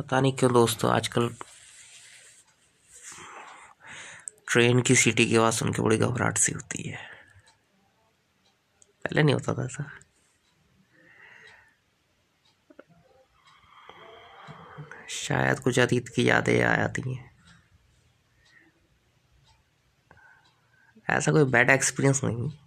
पता 0.00 0.20
नहीं 0.20 0.32
क्यों 0.32 0.52
दोस्तों, 0.52 0.92
आजकल 0.92 1.36
ट्रेन 4.48 4.82
की 4.82 4.96
सीटी 4.96 5.26
की 5.26 5.36
आवाज़ 5.36 5.54
सुन 5.54 5.72
के 5.72 5.82
बड़ी 5.82 5.96
घबराहट 5.96 6.38
सी 6.38 6.52
होती 6.52 6.82
है। 6.82 6.96
पहले 9.04 9.22
नहीं 9.22 9.34
होता 9.34 9.54
था 9.54 9.64
ऐसा। 9.64 10.00
शायद 15.08 15.60
कुछ 15.60 15.78
अतीत 15.78 16.08
की 16.08 16.28
यादें 16.28 16.64
आ 16.64 16.76
जाती 16.76 17.14
हैं। 17.14 17.36
ऐसा 21.10 21.32
कोई 21.32 21.44
बैड 21.44 21.70
एक्सपीरियंस 21.70 22.20
नहीं। 22.24 22.58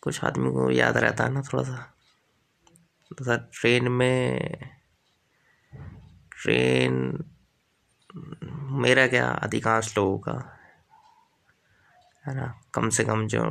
कुछ 0.00 0.24
आदमी 0.24 0.50
को 0.50 0.70
याद 0.70 0.96
रहता 0.96 1.24
है 1.24 1.30
ना 1.30 1.42
थोड़ा 1.42 1.64
सा। 1.64 1.94
तो 3.18 3.36
ट्रेन 3.36 3.88
में 3.88 4.75
ट्रेन, 6.42 7.24
मेरा 8.82 9.06
क्या 9.06 9.28
अधिकांश 9.28 9.96
लोगों 9.98 10.18
का, 10.18 10.32
है 12.24 12.34
ना? 12.34 12.46
कम 12.74 12.88
से 12.88 13.04
कम 13.04 13.26
जो 13.26 13.42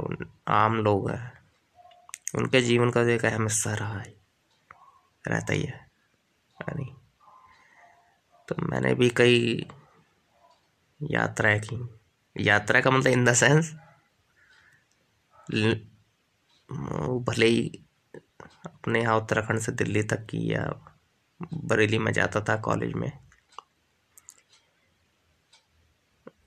आम 0.47 0.75
लोग 0.75 1.09
हैं, 1.11 1.31
उनके 2.35 2.61
जीवन 2.61 2.91
का 2.91 3.01
एक 3.11 3.25
अहम 3.25 3.43
हिस्सा 3.43 3.73
रहा 3.73 3.99
है, 3.99 4.13
रहता 5.27 5.53
ही 5.53 5.63
है 5.63 5.85
नहीं? 6.75 6.93
तो 8.47 8.55
मैंने 8.59 8.93
भी 8.95 9.09
कई 9.09 9.67
यात्राएँ 11.01 11.59
की। 11.59 11.77
यात्रा 12.35 12.81
का 12.81 12.91
मतलब 12.91 13.11
इन 13.11 13.25
द 13.25 13.33
सेंस 13.33 13.71
भले 17.21 17.45
ही 17.45 17.83
अपने 18.65 19.01
यहाँ 19.01 19.17
उत्तराखंड 19.17 19.59
से 19.59 19.71
दिल्ली 19.71 20.03
तक 20.03 20.25
की 20.25 20.53
या 20.53 20.63
बरेली 21.41 21.97
में 21.97 22.11
जाता 22.13 22.41
था 22.41 22.55
कॉलेज 22.57 22.93
में। 22.93 23.11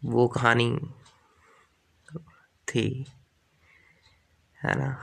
वो 0.05 0.27
कहानी 0.29 0.71
थी, 2.69 3.07
है 4.65 4.75
ना? 4.79 4.97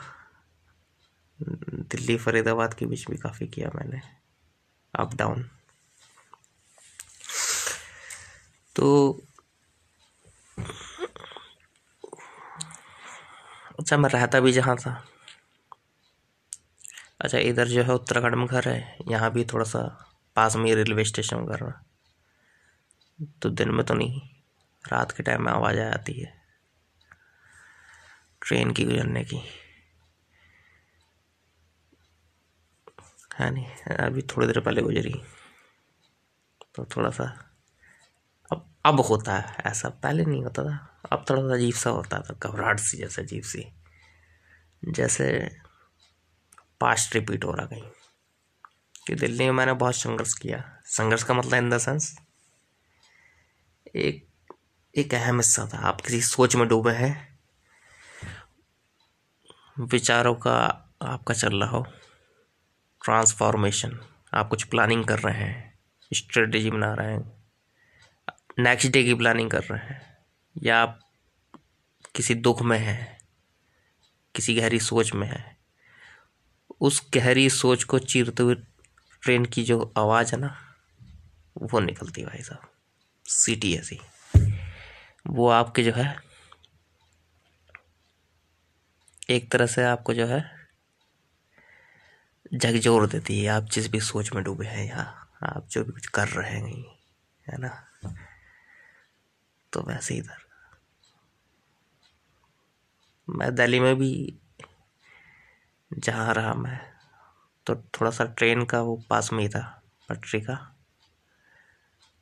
दिल्ली 1.39 2.17
फरीदाबाद 2.17 2.73
के 2.73 2.85
बीच 2.85 3.09
भी 3.09 3.17
काफ़ी 3.17 3.47
किया 3.47 3.69
मैंने 3.75 4.01
अप 4.93 5.13
डाउन 5.15 5.49
तो 8.75 8.87
अच्छा 13.79 13.97
मैं 13.97 14.09
रहता 14.09 14.39
भी 14.39 14.51
जहाँ 14.51 14.75
था। 14.75 15.03
अच्छा 17.25 17.37
इधर 17.39 17.67
जो 17.67 17.83
है 17.83 17.93
उत्तराखंड 17.93 18.35
में 18.35 18.45
घर 18.47 18.67
है, 18.69 18.97
यहाँ 19.09 19.31
भी 19.31 19.43
थोड़ा 19.45 19.65
सा 19.65 19.81
पास 20.35 20.55
में 20.55 20.65
ही 20.65 20.73
रेलवे 20.75 21.03
स्टेशन 21.05 21.45
घर 21.45 21.71
तो 23.41 23.49
दिन 23.49 23.69
में 23.71 23.85
तो 23.85 23.93
नहीं, 23.93 24.21
रात 24.83 25.11
के 25.11 25.23
टाइम 25.23 25.43
में 25.43 25.51
आवाज़ 25.51 25.79
आ 25.79 25.83
जाती 25.83 26.13
है, 26.13 26.33
ट्रेन 28.41 28.71
की 28.73 28.83
गुजरने 28.85 29.23
की। 29.23 29.41
है 33.31 33.49
नहीं, 33.51 33.67
अभी 33.97 34.21
थोड़ी 34.21 34.47
देर 34.47 34.59
पहले 34.59 34.81
गुजरी 34.81 35.13
तो 36.75 36.85
थोड़ा 36.95 37.09
सा, 37.09 37.25
अब 38.51 38.65
अब 38.85 38.99
होता 38.99 39.37
है, 39.37 39.57
ऐसा 39.65 39.89
पहले 40.03 40.25
नहीं 40.25 40.43
होता 40.43 40.63
था, 40.63 40.77
अब 41.11 41.25
थोड़ा 41.29 41.41
सा 41.41 41.53
अजीब 41.53 41.73
सा 41.75 41.89
होता 41.89 42.19
था, 42.19 42.33
घबराहट 42.41 42.79
सी 42.79 42.97
जैसे, 42.97 43.21
अजीब 43.21 43.43
सी। 43.43 43.65
जैसे 44.83 45.27
पास्ट 46.81 47.15
रिपीट 47.15 47.43
हो 47.43 47.51
रहा 47.51 47.65
कहीं। 47.65 47.89
कि 49.07 49.15
दिल्ली 49.15 49.45
में 49.45 49.51
मैंने 49.51 49.73
बहुत 49.73 49.95
संघर्ष 49.95 50.33
किया। 50.33 50.77
संघर्ष 50.85 51.23
का 51.23 51.33
मतलब 51.33 51.53
इन 51.53 51.69
द 51.69 51.77
सेंस 51.77 52.17
एक 53.95 54.27
एक 54.95 55.13
अहम 55.13 55.37
हिस्सा 55.37 55.69
था। 55.73 55.77
आप 55.77 56.01
किसी 56.01 56.21
सोच 56.21 56.55
में 56.55 56.67
डूबे 56.67 56.91
हैं, 56.91 57.39
विचारों 59.79 60.35
का 60.35 60.55
आपका 61.01 61.33
चल 61.33 61.59
रहा 61.61 61.69
हो 61.69 61.87
ट्रांसफॉर्मेशन 63.03 63.99
आप 64.33 64.49
कुछ 64.49 64.63
प्लानिंग 64.63 65.05
कर 65.05 65.19
रहे 65.19 65.35
हैं 65.35 65.79
स्ट्रेटजी 66.13 66.71
बना 66.71 66.93
रहे 66.93 67.13
हैं 67.13 67.43
नेक्स्ट 68.59 68.91
डे 68.91 69.03
की 69.03 69.13
प्लानिंग 69.13 69.51
कर 69.51 69.63
रहे 69.63 69.85
हैं, 69.85 70.17
या 70.63 70.81
आप 70.81 70.99
किसी 72.15 72.35
दुख 72.35 72.61
में 72.61 72.79
हैं, 72.79 73.17
किसी 74.35 74.55
गहरी 74.55 74.79
सोच 74.79 75.13
में 75.13 75.27
हैं 75.27 75.54
उस 76.81 77.09
गहरी 77.13 77.49
सोच 77.49 77.83
को 77.83 77.99
चीरते 77.99 78.43
हुए 78.43 78.55
ट्रेन 79.21 79.45
की 79.45 79.63
जो 79.63 79.93
आवाज़ 79.97 80.35
है 80.35 80.41
ना, 80.41 80.75
वो 81.57 81.79
निकलती 81.79 82.21
है 82.21 82.27
भाई 82.27 82.41
साहब। 82.41 82.71
सीटी 83.25 83.75
ऐसी 83.75 83.99
वो 85.27 85.49
आपके 85.49 85.83
जो 85.83 85.91
है, 85.91 86.19
एक 89.29 89.51
तरह 89.51 89.65
से 89.65 89.83
आपको 89.83 90.13
जो 90.13 90.27
है 90.27 90.69
झकझोर 92.55 93.07
देती 93.07 93.43
है। 93.43 93.47
आप 93.47 93.63
जिस 93.63 93.91
भी 93.91 93.99
सोच 93.99 94.33
में 94.33 94.43
डूबे 94.43 94.65
हैं 94.65 94.89
या 94.89 95.27
आप 95.43 95.67
जो 95.67 95.83
भी 95.83 95.91
कुछ 95.91 96.07
कर 96.07 96.27
रहे 96.27 96.51
हैं, 96.51 96.85
है 97.47 97.57
ना? 97.57 97.87
तो 99.73 99.81
वैसे 99.81 100.15
इधर। 100.15 100.45
मैं 103.29 103.55
दिल्ली 103.55 103.79
में 103.79 103.95
भी 103.95 104.39
जहाँ 105.97 106.33
रहा 106.33 106.53
मैं 106.53 106.95
तो 107.65 107.75
थोड़ा 107.75 108.11
सा 108.11 108.25
ट्रेन 108.25 108.65
का 108.65 108.81
वो 108.81 109.03
पास 109.09 109.33
में 109.33 109.43
ही 109.43 109.49
था, 109.49 109.83
पटरी 110.09 110.41
का। 110.41 110.75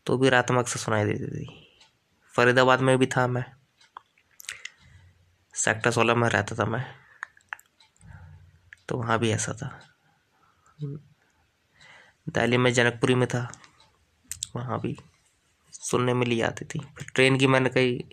तो 0.05 0.17
भी 0.17 0.29
रात 0.29 0.51
में 0.51 0.59
अक्सर 0.59 0.79
सुनाई 0.79 1.05
देती 1.05 1.25
थी। 1.25 1.79
फरीदाबाद 2.27 2.79
में 2.79 2.97
भी 2.97 3.05
था 3.05 3.27
मैं। 3.27 3.45
सेक्टर 5.53 5.91
सोलह 5.91 6.15
में 6.15 6.29
रहता 6.29 6.55
था 6.55 6.65
मैं। 6.65 6.85
तो 8.89 8.97
वहाँ 8.97 9.19
भी 9.19 9.31
ऐसा 9.31 9.53
था। 9.53 9.79
दिल्ली 12.29 12.57
में 12.57 12.73
जनकपुरी 12.73 13.15
में 13.15 13.27
था। 13.27 13.51
वहाँ 14.55 14.81
भी 14.81 14.97
सुनने 15.71 16.13
में 16.13 16.27
ली 16.27 16.41
आती 16.41 16.65
थी। 16.65 16.79
फिर 16.79 17.07
ट्रेन 17.15 17.37
की 17.37 17.47
मैंने 17.47 17.69
कई 17.69 18.03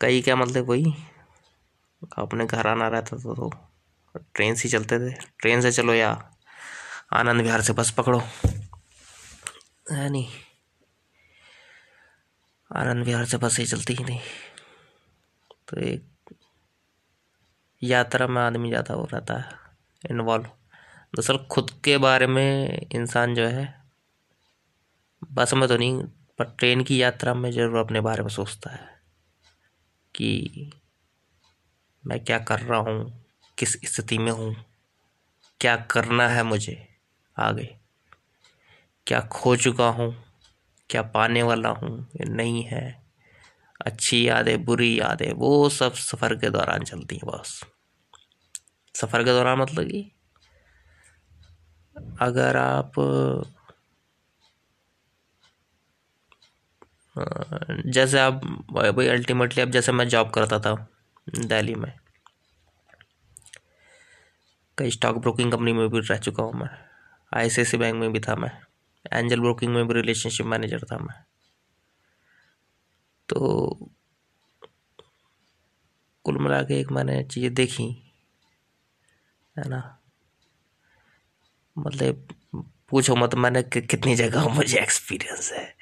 कई 0.00 0.22
क्या 0.22 0.36
मतलब 0.36 0.64
वही 0.64 0.94
अपने 2.18 2.46
घर 2.46 2.66
आना 2.66 2.88
रहता 2.88 3.16
था 3.16 3.34
तो 3.34 3.50
ट्रेन 4.34 4.54
से 4.54 4.68
चलते 4.68 4.98
थे। 5.00 5.12
ट्रेन 5.40 5.60
से 5.60 5.72
चलो 5.72 5.94
या 5.94 6.10
आनंद 7.12 7.42
विहार 7.42 7.60
से 7.62 7.72
बस 7.72 7.90
पकड़ो। 7.90 8.18
है 9.92 10.08
नहीं। 10.08 10.26
आनंद 12.70 13.04
विहार 13.04 13.24
से 13.24 13.36
बस 13.38 13.60
चलती 13.60 13.94
ही 13.94 14.04
नहीं। 14.04 14.20
तो 15.68 15.80
एक 15.80 16.04
यात्रा 17.82 18.26
में 18.26 18.40
आदमी 18.42 18.68
ज़्यादा 18.68 18.94
हो 18.94 19.08
रहता 19.12 19.34
है 19.34 20.10
इन्वॉल्व 20.10 20.44
दरअसल 20.44 21.38
खुद 21.50 21.70
के 21.84 21.96
बारे 21.98 22.26
में 22.26 22.86
इंसान 22.90 23.34
जो 23.34 23.46
है, 23.46 23.66
बस 25.22 25.54
में 25.54 25.68
तो 25.68 25.76
नहीं, 25.76 26.02
पर 26.38 26.44
ट्रेन 26.58 26.82
की 26.84 27.00
यात्रा 27.02 27.34
में 27.34 27.50
ज़रूर 27.50 27.78
अपने 27.78 28.00
बारे 28.00 28.22
में 28.22 28.28
सोचता 28.28 28.70
है 28.70 28.88
कि 30.14 30.70
मैं 32.06 32.24
क्या 32.24 32.38
कर 32.38 32.60
रहा 32.60 32.78
हूँ? 32.78 33.26
किस 33.58 33.72
स्थिति 33.84 34.18
में 34.18 34.32
हूँ? 34.32 34.56
क्या 35.60 35.76
करना 35.76 36.28
है 36.28 36.42
मुझे 36.42 36.88
आगे? 37.38 37.76
क्या 39.06 39.20
खो 39.20 39.56
चुका 39.56 39.88
हूँ? 39.88 40.24
क्या 40.90 41.02
पाने 41.02 41.42
वाला 41.42 41.68
हूँ? 41.68 42.08
नहीं 42.28 42.62
है। 42.62 43.02
अच्छी 43.86 44.28
यादें, 44.28 44.64
बुरी 44.64 45.00
यादें, 45.00 45.32
वो 45.32 45.68
सब 45.68 45.94
सफ़र 45.94 46.34
के 46.34 46.50
दौरान 46.50 46.84
चलती 46.84 47.16
हैं 47.16 47.26
बस। 47.26 47.64
सफ़र 48.94 49.24
के 49.24 49.30
दौरान 49.30 49.58
मतलब 49.58 49.84
कि 49.84 50.12
अगर 52.20 52.56
आप 52.56 52.92
जैसे 57.86 58.18
आप 58.18 58.32
भाई 58.72 59.06
अल्टीमेटली 59.06 59.62
अब 59.62 59.70
जैसे 59.70 59.92
मैं 59.92 60.08
जॉब 60.08 60.30
करता 60.30 60.58
था 60.58 60.88
दिल्ली 61.34 61.74
में 61.74 61.92
कई 64.78 64.90
स्टॉक 64.90 65.16
ब्रोकिंग 65.16 65.52
कंपनी 65.52 65.72
में 65.72 65.88
भी 65.88 65.98
रह 65.98 66.16
चुका 66.16 66.42
हूँ 66.42 66.52
मैं। 66.52 66.68
आई 67.34 67.48
बैंक 67.78 67.94
में 67.94 68.12
भी 68.12 68.20
था 68.20 68.36
मैं। 68.36 68.50
एंजल 69.12 69.40
ब्रोकिंग 69.40 69.74
में 69.74 69.88
भी 69.88 69.94
रिलेशनशिप 69.94 70.46
मैनेजर 70.46 70.84
था 70.92 70.98
मैं। 70.98 71.24
तो 73.28 73.90
कुल 76.24 76.38
मिला 76.38 76.62
के 76.62 76.80
एक 76.80 76.92
मैंने 76.92 77.24
चीज़ें 77.24 77.54
देखी 77.54 78.12
है 79.56 79.68
ना? 79.68 79.98
मतलब 81.78 82.28
पूछो 82.90 83.16
मत 83.16 83.34
मैंने 83.34 83.62
कि, 83.62 83.80
कितनी 83.80 84.16
जगह 84.16 84.48
मुझे 84.48 84.78
एक्सपीरियंस 84.78 85.52
है। 85.52 85.74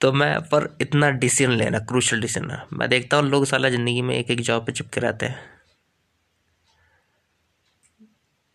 तो 0.00 0.12
मैं 0.12 0.40
पर 0.40 0.78
इतना 0.80 1.10
डिसीज़न 1.10 1.52
लेना 1.52 1.78
क्रूशल 1.78 2.20
डिसीज़न 2.20 2.58
मैं 2.72 2.88
देखता 2.88 3.16
हूँ 3.16 3.24
लोग 3.26 3.44
साला 3.44 3.68
ज़िंदगी 3.68 4.02
में 4.02 4.16
एक 4.16 4.30
एक 4.30 4.40
जॉब 4.40 4.66
पे 4.66 4.72
चिपके 4.72 5.00
रहते 5.00 5.26
हैं। 5.26 5.59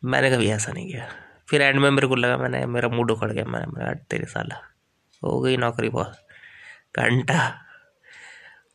मैंने 0.05 0.31
कभी 0.31 0.49
ऐसा 0.49 0.71
नहीं 0.71 0.87
किया। 0.87 1.07
फिर 1.49 1.61
एंड 1.61 1.79
में 1.79 1.89
मेरे 1.91 2.07
को 2.07 2.15
लगा 2.15 2.37
मैंने, 2.37 2.65
मेरा 2.65 2.89
मूड 2.89 3.11
उखड़ 3.11 3.31
गया। 3.31 3.45
मैंने 3.45 3.65
मेरा 3.65 3.93
तेरे 3.93 4.25
साला, 4.25 4.55
हो 5.23 5.39
गई 5.41 5.57
नौकरी 5.57 5.89
बहुत 5.89 6.17
घंटा, 6.97 7.61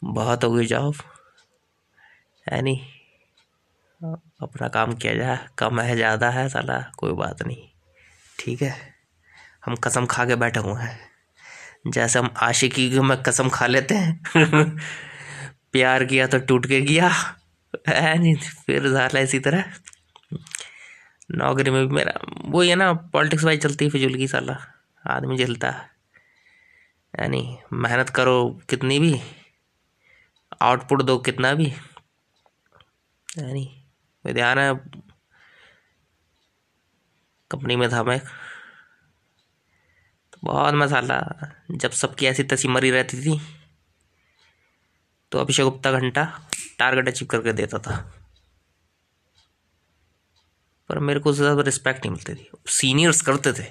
बहुत 0.04 0.44
हो 0.44 0.52
गई 0.52 0.66
जॉब 0.66 0.94
है 2.52 2.62
नहीं? 2.62 2.80
अपना 4.42 4.68
काम 4.68 4.92
किया 4.94 5.14
जाए 5.14 5.38
कम 5.58 5.80
है, 5.80 5.96
ज़्यादा 5.96 6.30
है 6.30 6.48
साला, 6.48 6.92
कोई 6.98 7.12
बात 7.12 7.42
नहीं, 7.42 7.68
ठीक 8.38 8.62
है? 8.62 8.94
हम 9.64 9.76
कसम 9.76 10.06
खा 10.06 10.24
के 10.24 10.36
बैठे 10.36 10.60
हुए 10.60 10.82
हैं। 10.82 11.00
जैसे 11.86 12.18
हम 12.18 12.34
आशिकी 12.36 13.00
में 13.00 13.22
कसम 13.22 13.48
खा 13.48 13.66
लेते 13.66 13.94
हैं, 13.94 14.20
प्यार 15.72 16.04
किया 16.04 16.26
तो 16.26 16.38
टूट 16.38 16.66
के 16.66 16.82
किया 16.82 17.08
है 17.88 18.18
नहीं? 18.18 18.36
फिर 18.36 18.88
साला 18.88 19.20
इसी 19.20 19.38
तरह 19.38 19.64
नौकरी 21.30 21.70
में 21.70 21.86
भी 21.88 21.94
मेरा 21.94 22.12
वो 22.44 22.62
है 22.62 22.74
ना, 22.74 22.92
पॉलिटिक्स 22.92 23.44
वाई 23.44 23.56
चलती 23.56 23.84
है 23.84 23.90
फिजुल 23.90 24.14
की 24.14 24.28
साला। 24.28 24.56
आदमी 25.04 25.36
जलता 25.36 25.70
है। 25.70 25.88
यानी 27.14 27.58
मेहनत 27.72 28.10
करो 28.10 28.60
कितनी 28.70 28.98
भी 28.98 29.20
आउटपुट 30.62 31.02
दो 31.02 31.18
कितना 31.18 31.52
भी। 31.54 31.66
यानी 33.38 33.64
ध्यान 34.24 34.58
है, 34.58 34.74
कंपनी 37.50 37.76
में 37.76 37.88
था 37.92 38.02
मैं 38.02 38.18
तो 40.32 40.38
बहुत 40.44 40.74
मसाला 40.74 41.20
जब 41.70 41.90
सबकी 41.90 42.26
ऐसी 42.26 42.42
तसी 42.44 42.68
मरी 42.68 42.90
रहती 42.90 43.20
थी 43.22 43.40
तो 45.32 45.38
अभिषेक 45.38 45.64
गुप्ता 45.64 45.92
घंटा 45.92 46.24
टारगेट 46.78 47.08
अचीव 47.08 47.28
करके 47.28 47.52
देता 47.52 47.78
था। 47.78 48.19
पर 50.90 50.98
मेरे 51.00 51.20
को 51.20 51.32
ज़्यादा 51.32 51.62
रिस्पेक्ट 51.62 52.06
नहीं 52.06 52.10
मिलती 52.10 52.34
थी 52.34 52.50
सीनियर्स 52.70 53.20
करते 53.22 53.52
थे 53.52 53.66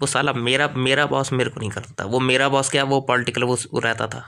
वो 0.00 0.06
साला 0.06 0.32
मेरा 0.32 0.68
मेरा 0.78 1.04
बॉस 1.06 1.32
मेरे 1.32 1.50
को 1.50 1.60
नहीं 1.60 1.70
करता 1.70 2.04
वो 2.06 2.20
मेरा 2.22 2.48
बॉस 2.48 2.70
क्या 2.70 2.84
वो 2.84 3.00
पॉलिटिकल 3.02 3.44
वो 3.44 3.56
रहता 3.78 4.06
था 4.06 4.22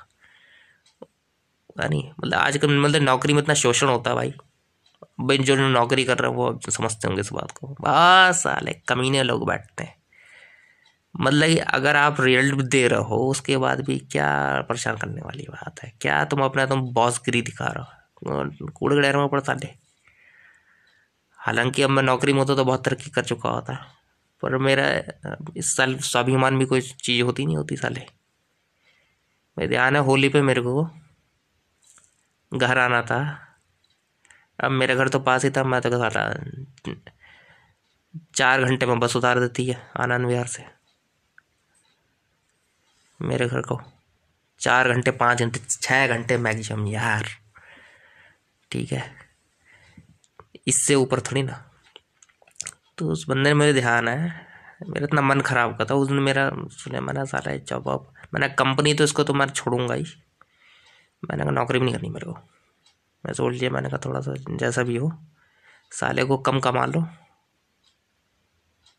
नहीं 1.80 2.02
मतलब 2.20 2.34
आजकल 2.34 2.78
मतलब 2.78 3.02
नौकरी 3.02 3.32
में 3.32 3.42
इतना 3.42 3.54
शोषण 3.54 3.88
होता 3.88 4.10
है 4.10 4.16
भाई 4.16 4.32
भाई 5.20 5.38
जो 5.40 5.56
नौकरी 5.68 6.04
कर 6.04 6.18
रहे 6.18 6.30
हैं 6.30 6.36
वो 6.36 6.70
समझते 6.70 7.08
होंगे 7.08 7.20
इस 7.20 7.32
बात 7.32 7.50
को 7.50 7.74
बस 7.80 8.42
साले 8.42 8.72
कमीने 8.88 9.22
लोग 9.22 9.46
बैठते 9.46 9.84
हैं 9.84 9.96
मतलब 11.14 11.58
अगर 11.70 11.96
आप 11.96 12.20
रिज़ल्ट 12.20 12.62
दे 12.70 12.86
रहे 12.88 13.00
हो 13.02 13.16
उसके 13.26 13.56
बाद 13.56 13.80
भी 13.80 13.98
क्या 14.12 14.30
परेशान 14.68 14.96
करने 14.96 15.22
वाली 15.22 15.46
बात 15.50 15.82
है 15.82 15.92
क्या 16.00 16.24
तुम 16.24 16.42
अपना 16.44 16.66
तुम 16.66 16.82
बॉस 16.94 17.20
गिरी 17.26 17.42
दिखा 17.42 17.66
रहे 17.68 17.84
हो 17.84 18.68
कूड़े 18.70 18.96
गड़ेर 18.96 19.16
में 19.16 19.28
पड़ता 19.28 19.52
ले 19.54 19.74
हालाँकि 21.40 21.82
अब 21.82 21.90
मैं 21.90 22.02
नौकरी 22.02 22.32
में 22.32 22.40
होता 22.40 22.54
तो 22.54 22.64
बहुत 22.64 22.84
तरक्की 22.84 23.10
कर 23.10 23.24
चुका 23.24 23.50
होता, 23.50 23.74
पर 24.42 24.56
मेरा, 24.58 24.86
इस 25.56 25.76
साल 25.76 25.96
स्वाभिमान 26.04 26.58
भी 26.58 26.64
कोई 26.66 26.80
चीज़ 26.80 27.22
होती 27.22 27.46
नहीं 27.46 27.56
होती 27.56 27.76
साले। 27.76 28.06
मेरे 29.56 29.68
ध्यान 29.68 29.96
है 29.96 30.02
होली 30.02 30.28
पे 30.28 30.42
मेरे 30.42 30.60
को 30.60 30.84
घर 32.52 32.78
आना 32.78 33.02
था। 33.02 33.20
अब 34.58 34.70
मेरे 34.70 34.94
घर 34.96 35.08
तो 35.08 35.18
पास 35.20 35.44
ही 35.44 35.50
था, 35.50 35.64
मैं 35.64 35.80
तो 35.80 35.90
साला 35.90 36.22
चार 38.34 38.64
घंटे 38.64 38.86
में 38.86 38.98
बस 39.00 39.16
उतार 39.16 39.40
देती 39.40 39.66
है 39.66 39.76
आनंद 39.96 40.26
विहार 40.26 40.46
से। 40.46 40.64
मेरे 43.20 43.46
घर 43.48 43.60
को 43.62 43.80
चार 44.60 44.88
घंटे, 44.88 45.10
पाँच 45.10 45.42
घंटे, 45.42 45.60
छः 45.70 46.06
घंटे 46.06 46.36
मैक्सिमम 46.38 46.86
यार। 46.86 47.28
ठीक 48.70 48.92
है। 48.92 49.27
इससे 50.68 50.94
ऊपर 50.94 51.20
थोड़ी 51.20 51.42
ना। 51.42 51.64
तो 52.98 53.10
उस 53.10 53.26
बंदे 53.28 53.42
ने 53.42 53.54
मुझे 53.54 53.72
ध्यान 53.72 54.08
है। 54.08 54.46
मेरा 54.88 55.04
इतना 55.04 55.20
मन 55.20 55.40
खराब 55.40 55.76
का 55.76 55.84
था। 55.84 55.94
उस 55.94 56.08
दिन 56.08 56.18
मेरा, 56.18 56.50
सुने, 56.70 57.00
मैंने 57.00 57.24
सारा 57.26 57.56
जॉब 57.56 57.86
वॉब, 57.86 58.12
मैंने 58.34 58.48
कंपनी 58.48 58.94
तो 58.94 59.04
इसको 59.04 59.24
तो 59.24 59.34
मैं 59.34 59.46
छोड़ूँगा 59.46 59.94
ही। 59.94 60.04
मैंने 61.22 61.42
कहा, 61.42 61.50
नौकरी 61.50 61.78
भी 61.78 61.84
नहीं 61.84 61.94
करनी 61.94 62.08
मेरे 62.08 62.26
को। 62.26 62.38
मैं 63.24 63.32
सोच 63.32 63.54
लिया, 63.54 63.70
मैंने 63.70 63.88
कहा, 63.88 63.98
थोड़ा 64.04 64.20
सा 64.20 64.34
जैसा 64.50 64.82
भी 64.82 64.96
हो, 64.96 65.12
साले 65.92 66.24
को 66.24 66.36
कम 66.38 66.60
कमा 66.60 66.84
लो। 66.86 67.00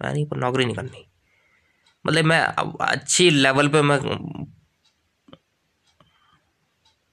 मैं 0.02 0.14
नहीं 0.14 0.26
नौकरी 0.36 0.66
नहीं 0.66 0.76
करनी। 0.76 1.06
मतलब 2.06 2.26
मैं 2.26 2.42
अच्छी 2.82 3.30
लेवल 3.30 3.68
पे 3.68 3.82
मैं 3.82 4.00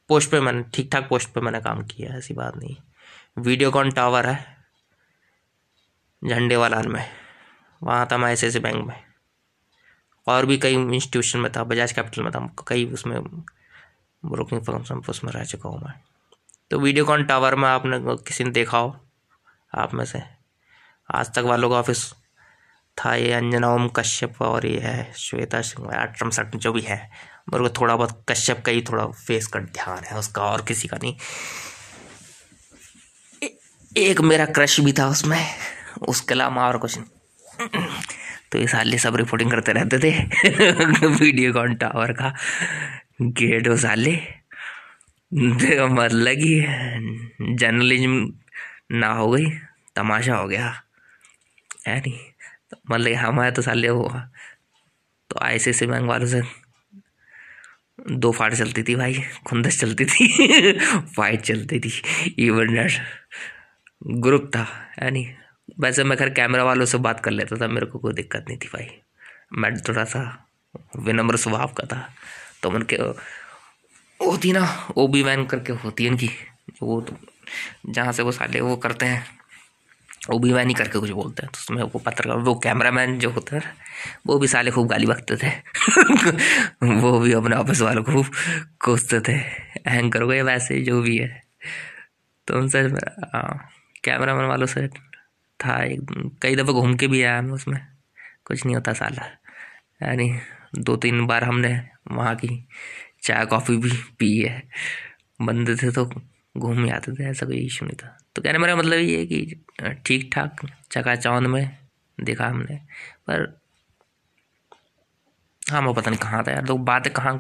पोस्ट 0.09 0.31
पे 0.31 0.41
मैंने 0.41 0.63
ठीक 0.75 0.93
ठाक 0.93 1.09
पोस्ट 1.09 1.33
पे 1.33 1.41
मैंने 1.41 1.61
काम 1.61 1.83
किया, 1.83 2.17
ऐसी 2.17 2.35
बात 2.35 2.57
नहीं। 2.57 2.77
वीडियोकॉन 3.37 3.91
टावर 3.91 4.27
है 4.27 4.35
झंडे 6.23 6.57
वाला 6.57 6.81
में, 6.83 7.05
वहाँ 7.83 8.07
था 8.13 8.17
मैं 8.19 8.33
ऐसे 8.33 8.61
बैंक 8.61 8.87
में। 8.87 8.95
और 10.27 10.47
भी 10.47 10.57
कई 10.59 10.75
इंस्टीट्यूशन 10.75 11.39
में 11.39 11.51
था 11.53 11.65
बजाज 11.65 11.93
कैपिटल 11.93 12.23
में 12.23 12.31
था, 12.33 12.41
कई 12.69 12.85
उसमें 12.85 13.21
ब्रोकिंग 13.23 14.61
फर्म 14.61 15.03
उसमें 15.09 15.33
रह 15.33 15.45
चुका 15.45 15.69
हूँ 15.69 15.81
मैं। 15.81 15.95
तो 16.71 16.79
वीडियोकॉन 16.79 17.25
टावर 17.25 17.55
में 17.55 17.69
आपने 17.69 17.99
किसी 18.19 18.45
ने 18.45 18.51
देखा 18.51 18.79
हो? 18.79 18.97
आप 19.73 19.95
में 19.95 20.05
से? 20.05 20.23
आज 21.09 21.35
तक 21.35 21.43
वालों 21.43 21.71
का 21.71 21.77
ऑफ़िस 21.77 22.13
था 22.97 23.15
ये 23.15 23.33
अंजना 23.33 23.75
ओम 23.75 23.89
कश्यप 23.89 24.43
और 24.43 24.67
ये 24.67 24.81
है 24.81 25.13
श्वेता 25.13 25.61
सिंह 25.63 25.89
अट्रम 25.93 26.31
सट 26.31 26.57
जो 26.57 26.73
भी 26.73 26.81
है। 26.81 26.99
मेरे 27.53 27.69
को 27.69 27.75
थोड़ा 27.81 27.97
बहुत 27.97 28.25
कश्यप 28.29 28.63
का 28.67 28.73
ही 28.73 28.83
थोड़ा 28.83 29.07
फेस 29.07 29.47
का 29.47 29.61
ध्यान 29.61 30.05
है, 30.05 30.19
उसका 30.19 30.43
और 30.43 30.63
किसी 30.63 30.89
का 30.89 30.97
नहीं। 30.97 31.17
एक 33.97 34.21
मेरा 34.21 34.45
क्रश 34.45 34.81
भी 34.81 34.93
था 34.93 35.09
उसमें 35.09 35.47
उसके 36.09 36.35
अलावा 36.35 36.69
और 36.69 36.79
कुछ 36.79 36.99
नहीं। 36.99 37.87
तो 38.53 38.59
ये 38.59 38.67
साले 38.67 38.99
सब 38.99 39.17
रिपोर्टिंग 39.17 39.51
करते 39.51 39.73
रहते 39.73 39.99
थे। 39.99 40.11
वीडियो 41.07 41.53
कॉन 41.53 41.75
टावर 41.75 42.13
का? 42.13 42.35
गेट 43.23 43.69
वो 43.69 43.77
साले 43.77 44.21
मतलब 45.87 46.35
कि 46.35 46.61
जर्नलिज्म 47.55 48.33
ना 48.93 49.09
हो 49.13 49.31
गई, 49.31 49.47
तमाशा 49.97 50.37
हो 50.37 50.49
गया। 50.49 50.83
है 51.87 52.01
नहीं। 52.01 52.21
मतलब 52.91 53.15
हमारे 53.15 53.51
तो 53.51 53.63
साले 53.63 53.91
वो 53.91 54.21
तो 55.31 55.41
ऐसे 55.43 55.73
से 55.73 55.87
बैंक 55.87 56.05
वालों 56.05 56.27
से 56.27 56.43
दो 58.11 58.33
फाट 58.33 58.55
चलती 58.55 58.83
थी 58.83 58.95
भाई। 58.95 59.23
खुंदस 59.47 59.81
चलती 59.81 60.05
थी। 60.05 60.29
फाइट 61.17 61.41
चलती 61.41 61.81
थी। 61.81 62.03
इवन 62.39 62.89
ग्रुप 64.07 64.51
था, 64.57 64.67
है 65.01 65.11
नहीं? 65.11 65.35
वैसे 65.81 66.05
मैं 66.05 66.19
खैर 66.19 66.31
कैमरा 66.31 66.65
वालों 66.65 66.87
से 66.87 66.99
बात 66.99 67.21
कर 67.21 67.31
लेता 67.31 67.57
था, 67.57 67.69
मेरे 67.69 67.87
को 67.87 67.99
कोई 67.99 68.15
दिक्कत 68.15 68.45
नहीं 68.49 68.59
थी 68.59 68.69
भाई। 68.69 68.89
मैं 69.53 69.77
थोड़ा 69.77 70.05
सा 70.05 70.47
विनम्र 70.97 71.37
स्वभाव 71.37 71.67
का 71.67 71.87
था 71.87 72.09
तो 72.63 72.71
उनके, 72.71 72.97
होती 74.27 74.53
ना 74.53 74.89
ओ 74.97 75.09
बी 75.09 75.23
वैन 75.23 75.47
करके 75.47 75.73
होती 75.73 76.05
है 76.05 76.11
इनकी। 76.11 76.31
वो 76.83 77.01
तो 77.01 77.17
जहाँ 77.91 78.13
से 78.13 78.23
वो 78.23 78.33
साले 78.33 78.61
वो 78.61 78.77
करते 78.77 79.07
हैं 79.07 79.27
वो 80.31 80.39
भी 80.39 80.53
वैन 80.53 80.69
ही 80.69 80.75
करके 80.75 80.99
कुछ 80.99 81.11
बोलते 81.11 81.43
हैं 81.43 81.51
तो 81.53 81.59
उसमें 81.59 81.83
वो 81.83 81.99
पत्रकार, 81.99 82.37
वो 82.37 82.55
कैमरा 82.55 82.91
मैन 82.91 83.19
जो 83.19 83.31
होता 83.31 83.57
है 83.57 83.63
वो 84.27 84.39
भी 84.39 84.47
साले 84.47 84.71
खूब 84.71 84.89
गाली 84.89 85.07
बकते 85.07 85.37
थे। 85.37 85.49
वो 87.01 87.21
भी 87.21 87.33
अपने 87.33 87.57
ऑफ़िस 87.57 87.81
वालों 87.81 88.03
को 88.03 88.25
कोसते 88.81 89.21
थे। 89.21 89.39
को 90.11 90.45
वैसे 90.45 90.81
जो 90.81 91.03
भी 91.03 91.17
है। 91.19 91.43
तो 92.49 92.59
उनसे 92.59 92.83
कैमरा 94.05 94.35
मैन 94.35 94.47
वालों 94.47 94.67
से 94.67 94.89
था 95.61 95.83
एक, 95.85 96.39
कई 96.43 96.57
दफ़ा 96.57 96.73
घूम 96.73 96.97
के 96.97 97.07
भी 97.07 97.23
आया 97.23 97.43
मैं 97.43 97.53
उसमें। 97.53 97.81
कुछ 98.45 98.67
नहीं 98.67 98.75
होता 98.77 98.93
साला। 98.93 99.27
यानी 100.03 100.39
दो 100.79 100.97
तीन 100.97 101.27
बार 101.27 101.45
हमने 101.45 101.89
वहाँ 102.11 102.35
की 102.37 102.69
चाय 103.23 103.47
कॉफ़ी 103.47 103.77
भी 103.77 103.91
पी 104.19 104.39
है। 104.39 104.63
बंदे 105.41 105.77
थे 105.77 105.91
तो 105.91 106.07
घूम 106.57 106.85
ही 106.85 106.91
आते 106.91 107.13
थे, 107.13 107.25
ऐसा 107.25 107.47
कोई 107.47 107.57
इशू 107.57 107.87
नहीं 107.87 107.97
था। 107.97 108.19
तो 108.37 108.43
कहने 108.43 108.59
मेरा 108.59 108.77
मतलब 108.77 108.99
ये 108.99 109.19
है 109.19 109.27
कि 109.27 109.65
ठीक 110.07 110.31
ठाक, 110.35 110.67
चकाचौंध 110.93 111.47
में 111.47 111.79
देखा 112.21 112.47
हमने। 112.47 112.77
पर 113.27 113.61
हाँ 115.67 115.81
मैं 115.83 115.93
पता 115.95 116.11
नहीं 116.11 116.19
कहाँ 116.21 116.43
था 116.45 116.53
यार। 116.53 116.65
तो 116.67 116.77
बात 116.79 117.07
कहाँ, 117.09 117.33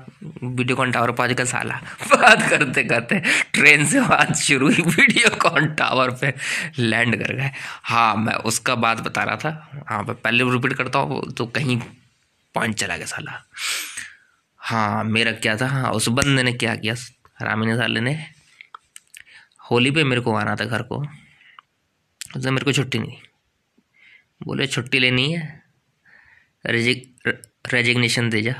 वीडियो 0.42 0.76
कॉन 0.76 0.92
टावर 0.92 1.10
पर 1.12 1.24
आजकल 1.24 1.44
साला। 1.46 1.74
बात 2.12 2.42
करते 2.50 2.82
करते 2.84 3.20
ट्रेन 3.54 3.84
से 3.86 4.00
बात 4.00 4.34
शुरू 4.36 4.66
हुई, 4.66 4.82
वीडियो 4.82 5.28
कॉन 5.42 5.66
टावर 5.74 6.10
पे 6.20 6.32
लैंड 6.78 7.16
कर 7.16 7.32
गए। 7.34 7.50
हाँ 7.82 8.16
मैं 8.16 8.34
उसका 8.50 8.74
बात 8.74 9.00
बता 9.00 9.22
रहा 9.24 9.36
था। 9.36 9.84
हाँ 9.88 10.02
मैं 10.02 10.14
पहले 10.14 10.44
रिपीट 10.52 10.72
करता 10.72 10.98
हूँ 10.98 11.22
तो 11.32 11.46
कहीं 11.46 11.78
पॉइंट 12.54 12.74
चला 12.74 12.96
गया 12.96 13.06
साला। 13.06 13.42
हाँ 14.60 15.04
मेरा 15.04 15.32
क्या 15.32 15.56
था? 15.56 15.66
हाँ 15.66 15.92
उस 15.92 16.08
बंदे 16.08 16.42
ने 16.42 16.52
क्या 16.52 16.74
किया? 16.76 16.94
रामी 17.42 17.66
ने 17.66 17.76
साले 17.76 18.00
ने 18.00 18.14
होली 19.70 19.90
पे 19.90 20.04
मेरे 20.04 20.20
को 20.20 20.34
आना 20.34 20.54
था 20.56 20.64
घर 20.64 20.82
को। 20.82 21.04
उसने 22.36 22.50
मेरे 22.50 22.64
को 22.64 22.72
छुट्टी 22.72 22.98
नहीं 22.98 23.16
बोले, 24.46 24.66
छुट्टी 24.66 24.98
लेनी 24.98 25.32
है? 25.32 25.64
रेजिग्नेशन 27.72 28.30
दे 28.30 28.42
जा। 28.42 28.54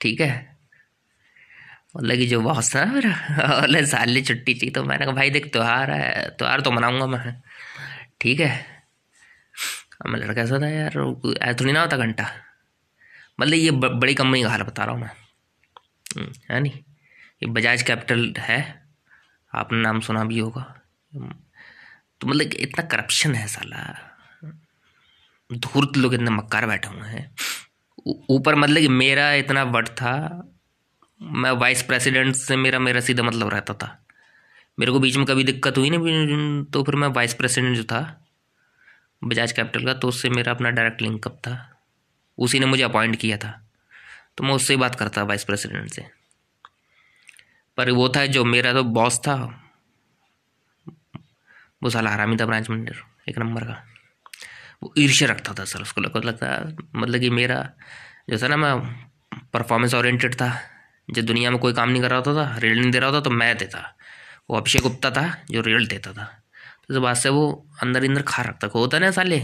ठीक 0.00 0.20
है? 0.20 0.32
बोला 1.94 2.14
कि 2.14 2.26
जो 2.26 2.40
बॉस 2.40 2.74
था 2.74 2.84
मेरा 2.84 3.10
बोले 3.60 3.84
साली 3.86 4.22
छुट्टी 4.22 4.54
चाहिए 4.54 4.72
तो 4.74 4.84
मैंने 4.84 5.04
कहा 5.04 5.14
भाई 5.14 5.30
देख 5.30 5.50
त्यौहार 5.52 5.90
है 5.90 6.28
त्यौहार 6.38 6.60
तो 6.60 6.70
मनाऊँगा 6.70 7.06
मैं। 7.06 7.34
ठीक 8.20 8.40
है? 8.40 8.52
मैं 10.06 10.20
लड़का 10.20 10.42
ऐसा 10.42 10.58
था 10.60 10.68
यार 10.68 10.98
ऐसा 10.98 11.52
थोड़ी 11.60 11.72
ना 11.72 11.80
होता 11.80 11.96
घंटा। 11.96 12.26
मतलब 13.40 13.54
ये 13.54 13.70
बड़ी 13.70 14.14
कंपनी 14.14 14.42
का 14.42 14.48
हाल 14.50 14.62
बता 14.62 14.84
रहा 14.84 14.94
हूँ 14.94 15.02
मैं। 15.02 15.10
हम्म, 16.16 16.32
है 16.50 16.60
नहीं? 16.60 16.82
ये 17.42 17.46
बजाज 17.50 17.82
कैपिटल 17.82 18.34
है 18.38 18.58
आपने 19.52 19.80
नाम 19.80 20.00
सुना 20.00 20.24
भी 20.24 20.38
होगा। 20.38 20.62
तो 21.12 22.26
मतलब 22.26 22.52
इतना 22.58 22.84
करप्शन 22.88 23.34
है 23.34 23.46
साला। 23.46 23.82
धूर्त 25.50 25.96
लोग 25.96 26.14
इतने 26.14 26.30
मक्कार 26.30 26.66
बैठे 26.66 26.88
हुए 26.88 27.08
हैं। 27.08 27.24
ऊपर 28.30 28.54
मतलब 28.54 28.80
कि 28.80 28.88
मेरा 28.88 29.32
इतना 29.34 29.62
वट 29.64 29.88
था, 29.90 30.14
मैं 31.20 31.50
वाइस 31.52 31.82
प्रेसिडेंट 31.82 32.34
से 32.36 32.56
मेरा 32.56 32.78
मेरा 32.78 33.00
सीधा 33.00 33.22
मतलब 33.22 33.48
रहता 33.48 33.74
था। 33.74 33.98
मेरे 34.78 34.92
को 34.92 35.00
बीच 35.00 35.16
में 35.16 35.24
कभी 35.26 35.44
दिक्कत 35.44 35.78
हुई 35.78 35.90
नहीं 35.90 36.64
तो 36.64 36.82
फिर 36.82 36.94
मैं 36.94 37.08
वाइस 37.10 37.34
प्रेसिडेंट 37.34 37.76
जो 37.76 37.84
था, 37.84 38.00
बजाज 39.22 39.52
कैपिटल 39.52 39.84
का 39.86 39.94
तो 39.94 40.08
उससे 40.08 40.30
मेरा 40.30 40.52
अपना 40.52 40.70
डायरेक्ट 40.70 41.02
लिंकअप 41.02 41.36
था। 41.38 41.56
उसी 42.38 42.60
ने 42.60 42.66
मुझे 42.66 42.82
अपॉइंट 42.82 43.16
किया 43.16 43.36
था 43.36 43.60
तो 44.36 44.44
मैं 44.44 44.54
उससे 44.54 44.76
बात 44.76 44.94
करता 44.94 45.22
वाइस 45.24 45.44
प्रेसिडेंट 45.44 45.90
से। 45.90 46.04
पर 47.78 47.90
वो 47.90 48.08
था 48.08 48.24
जो 48.28 48.44
मेरा 48.44 48.72
तो 48.72 48.82
बॉस 48.84 49.18
था, 49.18 49.34
वो 51.82 51.90
साला 51.90 52.10
हरामी 52.10 52.36
था 52.36 52.46
ब्रांच 52.46 52.70
मैनेजर, 52.70 53.02
एक 53.28 53.38
नंबर 53.38 53.64
का। 53.64 53.82
वो 54.82 54.92
ईर्ष्या 54.98 55.28
रखता 55.28 55.54
था 55.58 55.64
सर, 55.64 55.82
उसको 55.82 56.00
लगता 56.00 56.46
मतलब 56.94 57.20
कि 57.20 57.30
मेरा 57.30 57.58
जो 58.30 58.38
था 58.38 58.48
ना, 58.48 58.56
मैं 58.56 58.74
परफॉर्मेंस 59.52 59.94
ओरिएंटेड 59.94 60.34
था 60.34 60.52
जब 61.08 61.24
दुनिया 61.26 61.50
में 61.50 61.58
कोई 61.60 61.72
काम 61.74 61.88
नहीं 61.90 62.02
कर 62.02 62.10
रहा 62.10 62.18
होता 62.18 62.34
था 62.34 62.56
रिज़ल्ट 62.58 62.80
नहीं 62.80 62.90
दे 62.92 62.98
रहा 62.98 63.08
होता 63.10 63.20
तो 63.20 63.30
मैं 63.32 63.56
देता। 63.58 63.80
वो 64.50 64.56
अभिषेक 64.56 64.82
गुप्ता 64.82 65.10
था, 65.10 65.26
जो 65.50 65.60
रिज़ल्ट 65.60 65.90
देता 65.90 66.12
था। 66.12 66.24
तो 66.88 67.00
बात 67.00 67.16
से 67.16 67.28
वो 67.28 67.44
अंदर 67.82 68.04
अंदर 68.04 68.22
खा 68.22 68.42
रखता 68.42 68.66
होता 68.74 68.98
ना 68.98 69.10
साले 69.10 69.36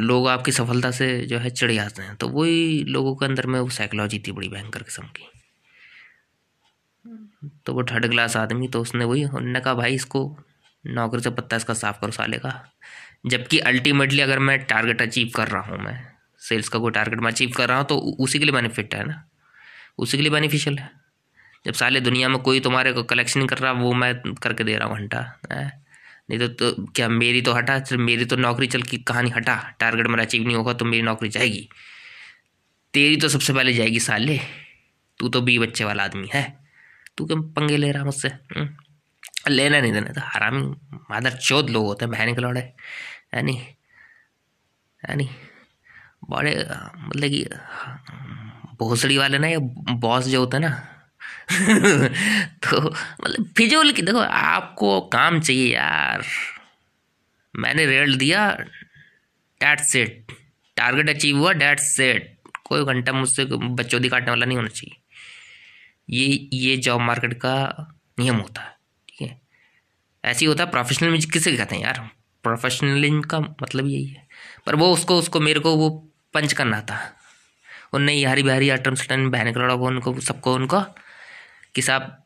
लोग 0.00 0.28
आपकी 0.28 0.52
सफलता 0.52 0.90
से 0.90 1.06
जो 1.26 1.38
है 1.38 1.50
चिड़ 1.50 1.70
जाते 1.72 2.02
हैं 2.02 2.14
तो 2.16 2.28
वही 2.28 2.84
लोगों 2.84 3.14
के 3.16 3.24
अंदर 3.26 3.46
में 3.46 3.58
वो 3.60 3.68
साइकोलॉजी 3.70 4.18
थी 4.18 4.32
बड़ी 4.32 4.48
भयंकर 4.48 4.82
किस्म 4.82 5.04
की। 5.08 5.26
तो 7.66 7.72
वो 7.74 7.82
थर्ड 7.84 8.08
क्लास 8.10 8.36
आदमी 8.36 8.68
तो 8.68 8.80
उसने 8.80 9.04
वही 9.04 9.24
उन्होंने 9.24 9.60
कहा, 9.60 9.74
भाई 9.74 9.94
इसको 9.94 10.20
नौकरी 10.84 11.22
से 11.22 11.30
पत्ता 11.30 11.56
इसका 11.56 11.74
साफ़ 11.74 12.00
करो 12.00 12.12
साले 12.12 12.38
का। 12.38 12.50
जबकि 13.26 13.58
अल्टीमेटली 13.68 14.20
अगर 14.20 14.38
मैं 14.38 14.58
टारगेट 14.66 15.02
अचीव 15.02 15.30
कर 15.36 15.48
रहा 15.48 15.62
हूँ 15.62 15.78
मैं 15.84 15.98
सेल्स 16.42 16.68
का 16.68 16.78
कोई 16.78 16.90
टारगेट 16.92 17.20
मैं 17.20 17.30
अचीव 17.32 17.52
कर 17.56 17.68
रहा 17.68 17.78
हूँ 17.78 17.86
तो 17.86 17.96
उसी 17.96 18.38
के 18.38 18.44
लिए 18.44 18.54
बेनिफिट 18.54 18.94
है 18.94 19.04
ना? 19.06 19.22
उसी 19.98 20.16
के 20.16 20.22
लिए 20.22 20.32
बेनिफिशियल 20.32 20.78
है। 20.78 20.90
जब 21.66 21.74
साले 21.74 22.00
दुनिया 22.00 22.28
में 22.28 22.38
कोई 22.38 22.60
तुम्हारे 22.60 22.92
को 22.92 23.02
कलेक्शन 23.04 23.46
कर 23.46 23.58
रहा 23.58 23.72
वो 23.74 23.92
मैं 23.94 24.14
करके 24.34 24.64
दे 24.64 24.76
रहा 24.76 24.88
हूँ 24.88 24.98
घंटा 24.98 25.20
नहीं 26.30 26.38
तो, 26.38 26.48
तो 26.48 26.86
क्या 26.96 27.08
मेरी 27.08 27.40
तो 27.42 27.52
हटा 27.52 27.80
मेरी 27.96 28.24
तो 28.24 28.36
नौकरी 28.36 28.66
चल 28.66 28.82
की 28.82 28.98
कहानी 29.08 29.30
हटा 29.30 29.56
टारगेट 29.80 30.06
मेरा 30.06 30.22
अचीव 30.24 30.46
नहीं 30.46 30.56
होगा 30.56 30.72
तो 30.72 30.84
मेरी 30.84 31.02
नौकरी 31.02 31.28
जाएगी। 31.28 31.68
तेरी 32.94 33.16
तो 33.16 33.28
सबसे 33.28 33.52
पहले 33.52 33.72
जाएगी 33.74 34.00
साले 34.00 34.38
तू 35.20 35.28
तो 35.28 35.40
बी 35.40 35.58
बच्चे 35.58 35.84
वाला 35.84 36.04
आदमी 36.04 36.28
है। 36.32 36.42
तू 37.16 37.26
क्यों 37.26 37.40
पंगे 37.52 37.76
ले 37.76 37.90
रहा 37.92 38.04
मुझसे 38.04 38.28
हम्म? 38.28 38.68
लेना 39.48 39.80
नहीं 39.80 39.92
देना 39.92 40.12
तो 40.12 40.20
हरामी 40.24 40.62
मादर 41.10 41.36
चौथ 41.38 41.70
लोग 41.70 41.84
होते 41.86 42.04
हैं 42.04 42.12
बहन 42.12 42.34
के 42.34 42.40
लौड़े 42.40 42.60
है 43.34 43.42
नहीं? 43.42 43.60
है 45.08 45.16
नहीं? 45.16 45.28
बड़े 46.30 46.66
मतलब 46.98 47.30
कि, 47.30 47.48
भोसड़ी 48.78 49.18
वाले 49.18 49.38
ना, 49.38 49.46
ये 49.46 49.58
बॉस 49.94 50.24
जो 50.24 50.40
होते 50.40 50.56
हैं 50.56 50.64
ना 50.64 50.92
तो 52.58 52.80
मतलब 52.90 53.48
फिजूल 53.56 53.92
की, 53.92 54.02
देखो, 54.02 54.18
आपको 54.18 55.00
काम 55.00 55.40
चाहिए 55.40 55.74
यार। 55.74 56.24
मैंने 57.56 57.86
रेल्ट 57.86 58.18
दिया 58.18 58.50
डैट 59.60 59.80
सेट 59.80 60.32
टारगेट 60.76 61.10
अचीव 61.10 61.38
हुआ 61.38 61.52
डैट 61.52 61.78
सेट 61.80 62.36
कोई 62.64 62.84
घंटा 62.84 63.12
मुझसे 63.12 63.44
बच्चों 63.44 64.02
दी 64.02 64.08
काटने 64.08 64.30
वाला 64.30 64.46
नहीं 64.46 64.56
होना 64.56 64.68
चाहिए। 64.68 65.00
ये 66.10 66.48
ये 66.52 66.76
जॉब 66.76 67.00
मार्केट 67.00 67.34
का 67.34 67.54
नियम 68.18 68.36
होता 68.36 68.62
है, 68.62 68.76
ठीक 69.08 69.28
है? 69.28 69.40
ऐसे 70.24 70.40
ही 70.40 70.46
होता 70.46 70.64
है 70.64 70.70
प्रोफेशनल 70.70 71.08
म्यूज़िक 71.08 71.32
किसे 71.32 71.56
कहते 71.56 71.76
हैं 71.76 71.82
यार 71.82 72.10
प्रोफेशनलिज्म 72.46 73.20
का 73.22 73.40
मतलब 73.40 73.86
यही 73.86 74.06
है। 74.06 74.26
पर 74.66 74.74
वो 74.74 74.92
उसको 74.92 75.18
उसको 75.18 75.40
मेरे 75.40 75.60
को 75.60 75.76
वो 75.76 75.90
पंच 76.34 76.52
करना 76.52 76.80
था। 76.80 76.98
उनने 77.92 78.14
ये 78.14 78.26
हरी 78.26 78.42
बिहारी 78.42 78.70
आटम 78.70 78.94
सटन 78.94 79.28
बहन 79.30 79.52
करोड़ा 79.52 79.76
को 79.76 79.86
उनको, 79.86 80.20
सबको 80.20 80.54
उनको 80.54 80.80
कि 81.74 81.82
साहब, 81.82 82.22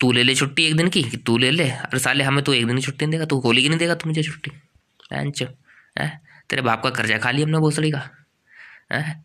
तू 0.00 0.12
ले 0.12 0.22
ले 0.22 0.34
छुट्टी 0.34 0.64
एक 0.64 0.76
दिन 0.76 0.88
की, 0.88 1.02
कि 1.02 1.16
तू 1.16 1.38
ले 1.38 1.50
ले। 1.50 1.70
अरे 1.70 1.98
साले, 1.98 2.24
हमें 2.24 2.44
तो 2.44 2.54
एक 2.54 2.66
दिन 2.66 2.76
की 2.76 2.82
छुट्टी 2.82 3.06
नहीं 3.06 3.12
देगा, 3.12 3.24
तू 3.24 3.38
होली 3.38 3.62
की 3.62 3.68
नहीं 3.68 3.78
देगा 3.78 3.94
तू 3.94 4.08
मुझे 4.08 4.22
छुट्टी 4.22 4.50
चो, 5.30 5.46
है? 5.98 6.20
तेरे 6.50 6.62
बाप 6.62 6.82
का 6.82 6.90
कर्जा 6.90 7.18
खा 7.18 7.30
लिया 7.30 7.46
हमने 7.46 7.58
भोसड़ी 7.58 7.90
का। 7.90 8.02
है? 8.92 9.24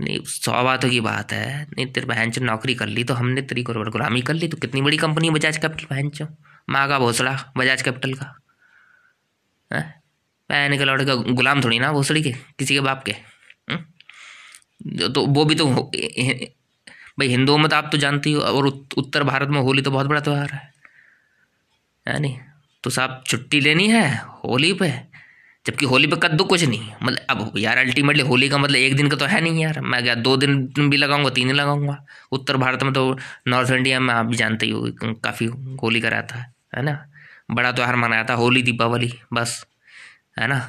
नहीं 0.00 0.18
सौ 0.24 0.62
बातों 0.64 0.90
की 0.90 1.00
बात 1.00 1.32
है। 1.32 1.66
नहीं, 1.76 1.86
तेरे 1.86 2.06
बहन 2.06 2.30
चो, 2.30 2.40
नौकरी 2.40 2.74
कर 2.74 2.86
ली 2.86 3.04
तो 3.04 3.14
हमने 3.14 3.42
तेरी 3.42 3.62
गुलामी 3.62 4.22
कर 4.22 4.34
ली। 4.34 4.48
तो 4.48 4.56
कितनी 4.56 4.82
बड़ी 4.82 4.96
कंपनी 4.96 5.30
बजाज 5.30 5.56
कैपिटल? 5.56 5.86
बहन 5.90 6.08
चो 6.10 6.26
माँ 6.70 6.88
का 6.88 6.98
भोसड़ा, 6.98 7.52
बजाज 7.56 7.82
कैपिटल 7.82 8.12
का। 8.14 8.34
बहन 9.72 10.76
के 10.78 10.84
लौटे 10.84 11.04
का 11.04 11.14
गुलाम 11.14 11.60
थोड़ी 11.64 11.78
ना, 11.78 11.92
भोसड़ी 11.92 12.22
के, 12.22 12.32
किसी 12.58 12.74
के 12.74 12.80
बाप 12.82 13.04
के 13.04 13.14
तो 15.08 15.24
वो 15.26 15.44
भी 15.44 15.54
तो 15.54 15.66
भाई 17.12 17.28
हिंदुओं 17.28 17.58
में 17.58 17.68
तो 17.68 17.76
आप 17.76 17.88
तो 17.92 17.98
जानती 17.98 18.32
हो, 18.32 18.40
और 18.40 18.66
उत्तर 18.66 19.22
भारत 19.24 19.48
में 19.48 19.60
होली 19.60 19.82
तो 19.82 19.90
बहुत 19.90 20.06
बड़ा 20.06 20.20
त्यौहार 20.20 20.50
है। 20.52 22.20
नहीं? 22.20 22.38
तो 22.84 22.90
साहब, 22.90 23.22
छुट्टी 23.26 23.60
लेनी 23.60 23.88
है 23.88 24.16
होली 24.44 24.72
पे, 24.72 24.88
जबकि 25.66 25.86
होली 25.86 26.06
पे 26.06 26.16
कद्दू 26.22 26.44
कुछ 26.44 26.64
नहीं 26.64 26.92
मतलब 27.02 27.26
अब 27.30 27.58
यार 27.58 27.78
अल्टीमेटली 27.78 28.22
होली 28.22 28.48
का 28.48 28.58
मतलब 28.58 28.76
एक 28.76 28.96
दिन 28.96 29.08
का 29.08 29.16
तो 29.16 29.24
है 29.26 29.40
नहीं 29.40 29.62
यार। 29.62 29.80
मैं 29.82 30.02
क्या, 30.02 30.14
दो 30.16 30.36
दिन 30.36 30.88
भी 30.90 30.96
लगाऊँगा, 30.96 31.30
तीन 31.30 31.46
दिन 31.48 31.56
लगाऊँगा? 31.56 31.96
उत्तर 32.32 32.56
भारत 32.56 32.82
में 32.82 32.92
तो 32.92 33.16
नॉर्थ 33.48 33.70
इंडिया 33.70 34.00
में 34.00 34.12
आप 34.14 34.26
भी 34.26 34.36
जानते 34.36 34.66
ही 34.66 34.72
हो, 34.72 34.86
काफ़ी 35.24 35.46
होली 35.82 36.00
का 36.00 36.08
रहता 36.08 36.36
है 36.36 36.52
है 36.76 36.82
ना? 36.82 37.04
बड़ा 37.48 37.72
त्यौहार 37.72 37.96
मनाया 37.96 38.24
था, 38.24 38.34
होली, 38.34 38.62
दीपावली, 38.62 39.12
बस, 39.32 39.64
है 40.38 40.46
ना? 40.46 40.60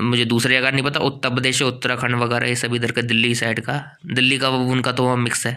मुझे 0.00 0.24
दूसरी 0.24 0.54
जगह 0.54 0.70
नहीं 0.72 0.82
पता, 0.84 1.00
उत्तर 1.00 1.30
प्रदेश, 1.30 1.62
उत्तराखंड 1.62 2.14
वगैरह, 2.16 2.48
ये 2.48 2.56
सब 2.56 2.74
इधर 2.74 2.92
का 2.92 3.02
दिल्ली 3.02 3.34
साइड 3.34 3.60
का, 3.60 3.80
दिल्ली 4.06 4.38
का 4.38 4.48
उनका 4.48 4.92
तो 4.92 5.14
मिक्स 5.18 5.46
है। 5.46 5.56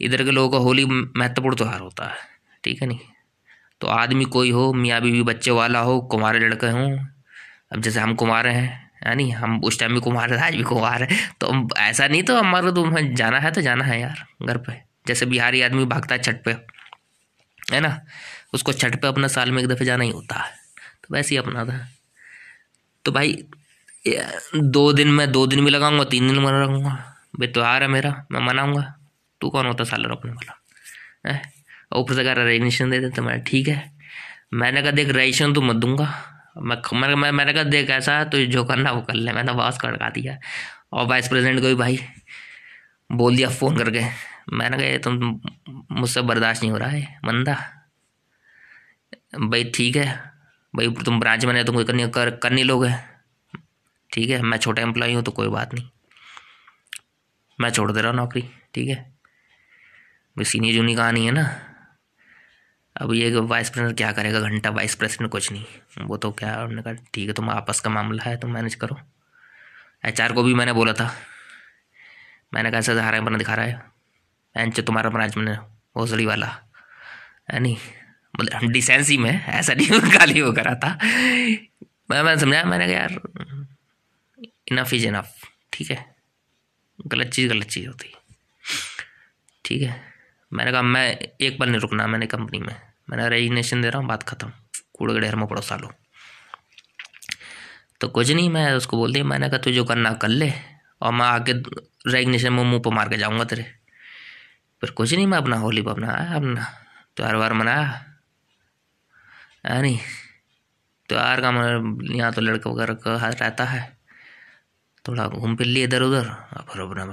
इधर 0.00 0.24
के 0.24 0.30
लोगों 0.30 0.50
का 0.50 0.58
होली 0.58 0.84
महत्वपूर्ण 0.84 1.56
त्यौहार 1.56 1.80
होता 1.80 2.06
है, 2.06 2.16
ठीक 2.64 2.82
है 2.82 2.88
नहीं? 2.88 2.98
तो 3.80 3.86
आदमी 3.88 4.24
कोई 4.26 4.50
हो, 4.50 4.72
मियाँ 4.72 5.00
बीवी 5.00 5.22
बच्चे 5.24 5.50
वाला 5.52 5.80
हो 5.80 6.00
कुमारे 6.02 6.38
लड़के 6.38 6.66
हों, 6.68 6.96
अब 7.72 7.80
जैसे 7.80 8.00
हम 8.00 8.14
कुमार 8.14 8.46
हैं 8.46 8.80
यानी 9.06 9.30
हम 9.30 9.60
उस 9.64 9.78
टाइम 9.78 9.94
भी 9.94 10.00
कुमार 10.00 10.32
आज 10.34 10.54
भी 10.56 10.62
कुमार 10.62 11.02
है 11.02 11.16
तो 11.40 11.68
ऐसा 11.78 12.06
नहीं 12.08 12.22
तो 12.22 12.36
हमारे 12.36 12.72
तो 12.72 13.14
जाना 13.14 13.38
है 13.38 13.50
तो 13.52 13.60
जाना 13.60 13.84
है 13.84 14.00
यार, 14.00 14.24
घर 14.42 14.58
पे। 14.58 14.72
जैसे 15.06 15.26
बिहारी 15.26 15.62
आदमी 15.62 15.84
भागता 15.86 16.14
है 16.14 16.22
छठ 16.22 16.42
पे, 16.44 16.50
है 17.72 17.80
ना? 17.80 17.88
उसको 18.52 18.72
छठ 18.72 19.00
पे 19.02 19.08
अपना 19.08 19.28
साल 19.28 19.50
में 19.50 19.62
एक 19.62 19.68
दफ़े 19.68 19.84
जाना 19.86 20.04
ही 20.04 20.10
होता 20.10 20.38
है। 20.38 20.50
तो 21.04 21.14
वैसे 21.14 21.34
ही 21.34 21.36
अपना 21.36 21.64
था। 21.64 21.86
तो 23.04 23.12
भाई 23.12 23.44
दो 24.56 24.92
दिन 24.92 25.08
मैं 25.08 25.30
दो 25.32 25.46
दिन 25.46 25.64
भी 25.64 25.70
लगाऊँगा 25.70 26.04
तीन 26.04 26.28
दिन 26.28 26.38
में 26.38 26.46
लगाऊँगा 26.46 26.90
भाई 27.38 27.48
त्यौहार 27.48 27.82
है 27.82 27.88
मेरा 27.88 28.10
मैं 28.32 28.40
मनाऊँगा। 28.40 28.82
तू 29.40 29.50
कौन 29.50 29.66
होता 29.66 29.84
साल 29.84 30.04
रखने 30.06 30.32
वाला? 30.32 30.58
है? 31.26 31.42
ऊपर 31.96 32.14
से 32.14 32.20
अगर 32.20 32.38
रजिस्ट्रेशन 32.46 32.90
दे 32.90 32.98
देते 33.00 33.20
मैं 33.22 33.42
ठीक 33.44 33.68
है। 33.68 33.90
मैंने 34.54 34.82
कहा 34.82 34.90
देख 34.90 35.08
रजिस्ट्रेशन 35.08 35.54
तो 35.54 35.62
मत 35.62 35.76
दूँगा। 35.76 36.08
मैं 36.58 36.76
मैं, 37.14 37.30
मैंने 37.32 37.52
कहा 37.52 37.62
देख 37.64 37.90
ऐसा 37.90 38.18
है 38.18 38.28
तो 38.30 38.44
जो 38.46 38.64
करना 38.64 38.90
वो 38.92 39.02
कर 39.02 39.14
ले। 39.14 39.32
मैंने 39.32 39.52
बॉस 39.52 39.78
को 39.80 39.88
अड़का 39.88 40.08
दिया। 40.10 40.38
और 40.92 41.06
वाइस 41.06 41.28
प्रेसिडेंट 41.28 41.60
को 41.60 41.66
भी 41.66 41.74
भाई 41.74 41.98
बोल 43.10 43.36
दिया 43.36 43.48
फ़ोन 43.50 43.76
करके। 43.78 44.04
मैंने 44.52 44.78
कहा 44.78 44.98
तुम 45.04 45.40
मुझसे 45.92 46.20
बर्दाश्त 46.22 46.62
नहीं 46.62 46.72
हो 46.72 46.78
रहा 46.78 46.88
है 46.88 47.18
मंदा। 47.24 47.56
भाई 49.32 49.64
ठीक 49.64 49.96
है। 49.96 50.06
भाई 50.74 50.88
तुम 51.04 51.20
ब्रांच 51.20 51.44
में 51.44 51.64
तुम 51.64 51.82
करनी, 51.84 52.08
कर 52.08 52.30
कर 52.30 52.52
लोगे 52.52 52.92
ठीक 54.10 54.30
है, 54.30 54.40
मैं 54.42 54.58
छोटा 54.58 54.82
एम्प्लॉई 54.82 55.14
हूँ 55.14 55.22
तो 55.22 55.32
कोई 55.32 55.48
बात 55.48 55.74
नहीं। 55.74 55.88
मैं 57.58 57.70
छोड़ 57.70 57.90
दे 57.92 58.00
रहा 58.00 58.10
हूँ 58.10 58.16
नौकरी, 58.16 58.42
ठीक 58.74 58.88
है? 58.88 58.96
भाई 60.36 60.44
सीनियर 60.44 60.74
जूनियर 60.74 60.98
कहानी 60.98 61.24
है 61.26 61.32
ना? 61.32 61.44
अब 62.96 63.12
ये 63.14 63.30
वाइस 63.30 63.70
प्रेसिडेंट 63.70 63.96
क्या 63.96 64.12
करेगा? 64.12 64.40
घंटा 64.40 64.70
वाइस 64.70 64.94
प्रेसिडेंट 64.94 65.30
कुछ 65.30 65.52
नहीं। 65.52 65.64
वो 66.06 66.16
तो 66.16 66.30
क्या, 66.30 66.52
उन्होंने 66.54 66.82
कहा, 66.82 66.92
ठीक 67.14 67.28
है, 67.28 67.34
तुम 67.34 67.50
आपस 67.50 67.80
का 67.80 67.90
मामला 67.90 68.22
है, 68.22 68.36
तुम 68.36 68.50
मैनेज 68.50 68.74
करो। 68.74 68.98
एचआर 70.04 70.32
को 70.32 70.42
भी 70.42 70.54
मैंने 70.54 70.72
बोला 70.72 70.92
था। 70.92 71.10
मैंने 72.54 72.70
कहा 72.70 72.78
ऐसा 72.78 73.02
हारा 73.02 73.20
बना 73.20 73.38
दिखा 73.38 73.54
रहा 73.54 73.66
है। 73.66 73.82
एंच 74.56 74.80
तुम्हारा 74.80 75.10
ब्रांच 75.10 75.36
में 75.36 75.56
भोसड़ी 75.96 76.26
वाला 76.26 76.46
है 77.50 77.60
नहीं? 77.60 77.76
मतलब 78.40 78.54
हम 78.54 78.68
डिसेंसी 78.68 79.18
में 79.18 79.44
ऐसा 79.44 79.74
नहीं 79.74 79.88
गाली 79.90 80.42
वो 80.42 80.52
करा 80.52 80.74
था। 80.74 80.98
मैं, 82.10 82.22
मैंने 82.22 82.40
समझाया, 82.40 82.64
मैंने 82.64 82.86
कहा, 82.86 82.94
यार 82.94 83.20
इनफ 84.72 84.92
इज़ 84.92 85.06
इनफ 85.06 85.34
ठीक 85.72 85.90
है? 85.90 86.16
गलत 87.06 87.26
चीज़ 87.26 87.52
गलत 87.52 87.66
चीज़ 87.66 87.86
होती। 87.86 88.14
ठीक 89.64 89.82
है? 89.82 90.02
मैंने 90.52 90.72
कहा, 90.72 90.82
मैं 90.82 91.18
एक 91.40 91.58
पल 91.58 91.68
नहीं 91.68 91.80
रुकना, 91.80 92.06
मैंने 92.06 92.26
कंपनी 92.26 92.58
में। 92.58 92.80
मैंने 93.10 93.28
रेजिग्नेशन 93.28 93.82
दे 93.82 93.90
रहा 93.90 93.98
हूँ, 93.98 94.08
बात 94.08 94.22
ख़त्म। 94.22 94.52
कूड़े 94.94 95.20
ढेर 95.20 95.36
में 95.36 95.46
पड़ो 95.46 95.62
सालो। 95.62 95.92
तो 98.00 98.08
कुछ 98.08 98.30
नहीं, 98.30 98.50
मैं 98.50 98.72
उसको 98.72 98.96
बोल 98.96 99.12
दिया, 99.12 99.24
मैंने 99.24 99.48
कहा, 99.48 99.58
तू 99.58 99.70
जो 99.70 99.84
करना, 99.84 100.12
कर 100.12 100.28
ले, 100.28 100.52
और 101.00 101.12
मैं 101.12 101.26
आके 101.26 101.52
रेजिग्नेशन 102.10 102.52
में 102.52 102.64
मुँह 102.64 102.82
पर 102.82 102.90
मार 102.90 103.08
के 103.08 103.16
जाऊँगा 103.16 103.44
तेरे। 103.44 103.62
फिर 104.80 104.90
कुछ 104.90 105.14
नहीं, 105.14 105.26
मैं 105.26 105.38
अपना 105.38 105.56
होली 105.56 105.82
पर 105.82 105.90
अपना 105.90 106.12
आया, 106.12 106.34
अपना 106.34 106.64
त्यौहार 107.16 107.36
वार 107.36 107.52
मनाया। 107.52 108.11
है 109.64 109.80
नहीं 109.82 109.98
त्यौहार 111.08 111.40
का 111.40 111.50
मैं 111.50 112.16
यहाँ 112.16 112.32
तो 112.32 112.40
लड़का 112.40 112.70
वगैरह 112.70 112.94
का 112.94 113.16
हाथ 113.18 113.32
रहता 113.40 113.64
है। 113.64 113.80
थोड़ा 115.04 115.26
घूम 115.28 115.56
फिर 115.56 115.66
लिए 115.66 115.84
इधर 115.84 116.02
उधर 116.02 116.26
और 116.28 116.64
फिर 116.72 116.82
अपना 116.82 117.04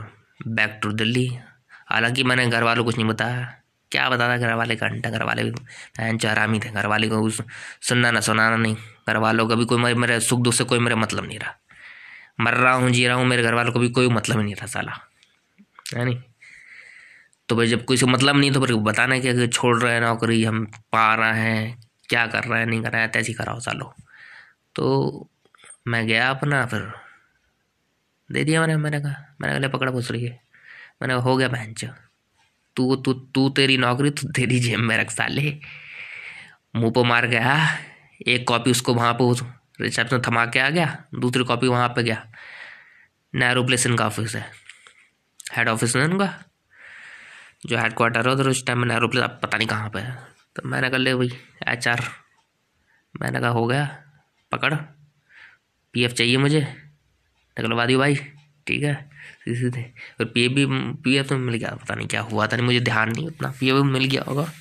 बैक 0.47 0.79
टू 0.83 0.91
दिल्ली। 0.91 1.25
हालाँकि 1.89 2.23
मैंने 2.23 2.47
घर 2.47 2.63
वालों 2.63 2.83
को 2.83 2.87
कुछ 2.87 2.97
नहीं 2.97 3.07
बताया। 3.07 3.55
क्या 3.91 4.09
बताता 4.09 4.37
घर 4.37 4.53
वाले 4.53 4.75
का 4.75 4.87
घंटा 4.87 5.09
घर 5.09 5.23
वाले 5.23 5.43
भी 5.43 6.17
चरामी 6.17 6.59
थे। 6.59 6.69
घर 6.69 6.85
वाले 6.87 7.07
को 7.09 7.29
सुनना 7.29 8.11
ना 8.11 8.19
सुनाना 8.19 8.55
नहीं। 8.55 8.75
घर 9.07 9.17
वालों 9.17 9.47
का 9.47 9.55
भी 9.55 9.65
कोई 9.65 9.93
मेरे 9.93 10.19
सुख 10.19 10.41
दुख 10.41 10.53
से 10.53 10.63
कोई 10.63 10.79
मेरा 10.79 10.95
मतलब 10.95 11.25
नहीं 11.25 11.39
रहा। 11.39 11.55
मर 12.39 12.53
रहा 12.53 12.73
हूँ, 12.73 12.89
जी 12.89 13.07
रहा 13.07 13.15
हूँ, 13.17 13.25
मेरे 13.25 13.43
घर 13.43 13.53
वालों 13.53 13.73
को 13.73 13.79
भी 13.79 13.89
कोई 13.89 14.09
मतलब 14.09 14.37
ही 14.37 14.43
नहीं 14.43 14.55
था 14.55 14.65
साला। 14.65 14.91
है 15.95 16.05
नहीं? 16.05 16.21
तो 17.49 17.55
भाई 17.55 17.67
जब 17.67 17.85
कोई 17.85 17.97
से 17.97 18.05
मतलब 18.05 18.37
नहीं 18.37 18.51
तो 18.51 18.65
फिर 18.65 18.75
बताना 18.75 19.19
कि 19.19 19.47
छोड़ 19.47 19.77
रहे 19.81 19.93
हैं 19.93 20.01
नौकरी, 20.01 20.43
हम 20.43 20.65
पा 20.65 21.13
रहे 21.15 21.39
हैं। 21.39 21.88
क्या 22.09 22.25
कर 22.27 22.43
रहा 22.43 22.59
है, 22.59 22.65
नहीं 22.65 22.81
कर 22.81 22.91
रहा 22.91 23.01
है 23.01 23.07
तैसी 23.07 23.33
कराओ 23.33 23.59
सालो 23.59 23.93
तो 24.75 25.29
मैं 25.87 26.05
गया 26.07 26.29
अपना, 26.29 26.65
फिर 26.65 26.91
दे 28.29 28.43
दिया 28.43 28.59
मैंने 28.61 28.75
मैंने 28.77 28.99
कहा 28.99 29.35
मैंने 29.41 29.59
कहा 29.59 29.77
पकड़ा 29.77 29.91
घुस 29.91 30.11
रही 30.11 30.25
है। 30.25 30.39
मैंने 31.01 31.13
कहा, 31.13 31.23
हो 31.23 31.35
गया 31.37 31.47
बहन 31.47 31.73
तू 32.75 32.95
तू 32.95 33.13
तू 33.13 33.49
तेरी 33.49 33.77
नौकरी, 33.77 34.09
तू 34.09 34.27
तेरी 34.31 34.59
जेब 34.59 34.79
में 34.79 34.97
रख 34.97 35.11
साले। 35.11 35.59
मुँह 36.75 36.91
पर 36.91 37.03
मार 37.03 37.25
गया, 37.27 37.55
एक 38.27 38.47
कॉपी 38.47 38.71
उसको 38.71 38.93
वहाँ 38.93 39.13
पर 39.13 39.45
रिसेप्शन 39.81 40.21
थमा 40.27 40.45
के 40.45 40.59
आ 40.59 40.69
गया, 40.69 40.87
दूसरी 41.15 41.43
कॉपी 41.43 41.67
वहाँ 41.67 41.87
पे 41.89 42.03
गया। 42.03 42.25
नेहरू 43.33 43.63
प्लेस 43.65 43.85
इनका 43.87 44.05
ऑफ़िस 44.05 44.35
है। 44.35 44.45
हेड 45.53 45.69
ऑफ़िस 45.69 45.95
है 45.95 46.03
उनका 46.03 46.33
जो 47.65 47.77
हेड 47.77 47.93
क्वार्टर 47.93 48.27
है 48.27 48.33
उधर, 48.33 48.47
उस 48.47 48.65
टाइम 48.67 48.79
में 48.79 48.87
नेहरू 48.87 49.07
प्लेस, 49.07 49.23
अब 49.23 49.39
पता 49.43 49.57
नहीं 49.57 49.67
कहाँ 49.67 49.89
पे 49.89 49.99
है। 49.99 50.28
तो 50.55 50.61
मैंने 50.65 50.89
कहा, 50.89 50.97
ले 50.97 51.15
भाई 51.15 51.29
एच 51.67 51.87
आर 51.87 52.01
मैंने 53.21 53.39
कहा, 53.39 53.49
हो 53.49 53.67
गया, 53.67 54.03
पकड़। 54.51 54.73
पी 55.93 56.03
एफ़ 56.03 56.11
चाहिए 56.11 56.37
मुझे। 56.37 56.61
निकलवा 57.59 57.85
दी 57.85 57.95
भाई, 57.95 58.15
ठीक 58.67 58.83
है। 58.83 59.09
सीधे 59.39 59.59
सीधे। 59.59 59.93
और 60.19 60.25
पी 60.25 60.45
एफ़ 60.45 60.53
भी 60.53 60.65
पी 60.93 61.15
एफ़ 61.15 61.27
तो 61.27 61.37
मिल 61.37 61.55
गया, 61.55 61.69
पता 61.69 61.95
नहीं 61.95 62.07
क्या 62.07 62.21
हुआ 62.21 62.47
था 62.47 62.55
नहीं, 62.55 62.65
मुझे 62.65 62.79
ध्यान 62.79 63.09
नहीं 63.09 63.27
उतना। 63.27 63.53
पी 63.59 63.69
एफ़ 63.69 63.75
मिल 63.75 64.05
गया 64.05 64.23
होगा। 64.27 64.51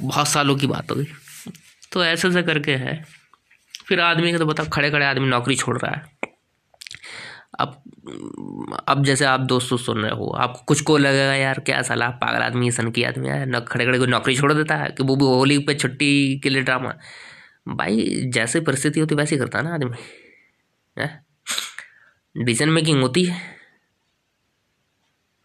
बहुत 0.00 0.28
सालों 0.28 0.56
की 0.56 0.66
बात 0.66 0.90
हो 0.90 0.96
गई। 0.96 1.06
तो 1.92 2.04
ऐसे 2.04 2.28
ऐसे 2.28 2.42
करके 2.42 2.76
है। 2.76 3.06
फिर 3.86 4.00
आदमी 4.00 4.32
का 4.32 4.38
तो 4.38 4.46
बताओ 4.46 4.66
खड़े 4.68 4.90
खड़े 4.90 5.06
आदमी 5.06 5.26
नौकरी 5.26 5.56
छोड़ 5.56 5.78
रहा 5.78 5.92
है। 5.92 6.18
अब 7.58 7.82
अब 8.88 9.02
जैसे 9.04 9.24
आप 9.24 9.40
दोस्तों 9.40 9.76
सुन 9.76 10.02
रहे 10.02 10.10
हो, 10.10 10.26
आपको 10.26 10.64
कुछ 10.64 10.80
को 10.80 10.98
लगेगा, 10.98 11.34
यार, 11.34 11.60
क्या 11.60 11.82
सलाह 11.82 12.10
पागल 12.10 12.42
आदमी 12.42 12.70
सन 12.70 12.90
की 12.90 13.02
आदमी 13.02 13.28
है, 13.28 13.46
न, 13.46 13.60
खड़े 13.60 13.84
खड़े 13.84 13.98
को 13.98 14.06
नौकरी 14.06 14.36
छोड़ 14.36 14.52
देता 14.52 14.76
है, 14.76 14.90
कि 14.90 15.02
वो 15.02 15.16
भी 15.16 15.24
होली 15.24 15.58
पे 15.58 15.74
छुट्टी 15.74 16.38
के 16.38 16.50
लिए 16.50 16.62
ड्रामा। 16.62 16.94
भाई, 17.68 18.22
जैसे 18.26 18.60
परिस्थिति 18.60 19.00
होती, 19.00 19.14
वैसे 19.14 19.36
करता 19.36 19.62
ना 19.62 19.74
आदमी। 19.74 19.96
डिसीज़न 22.36 22.68
मेकिंग 22.68 23.02
होती 23.02 23.24
है। 23.24 23.56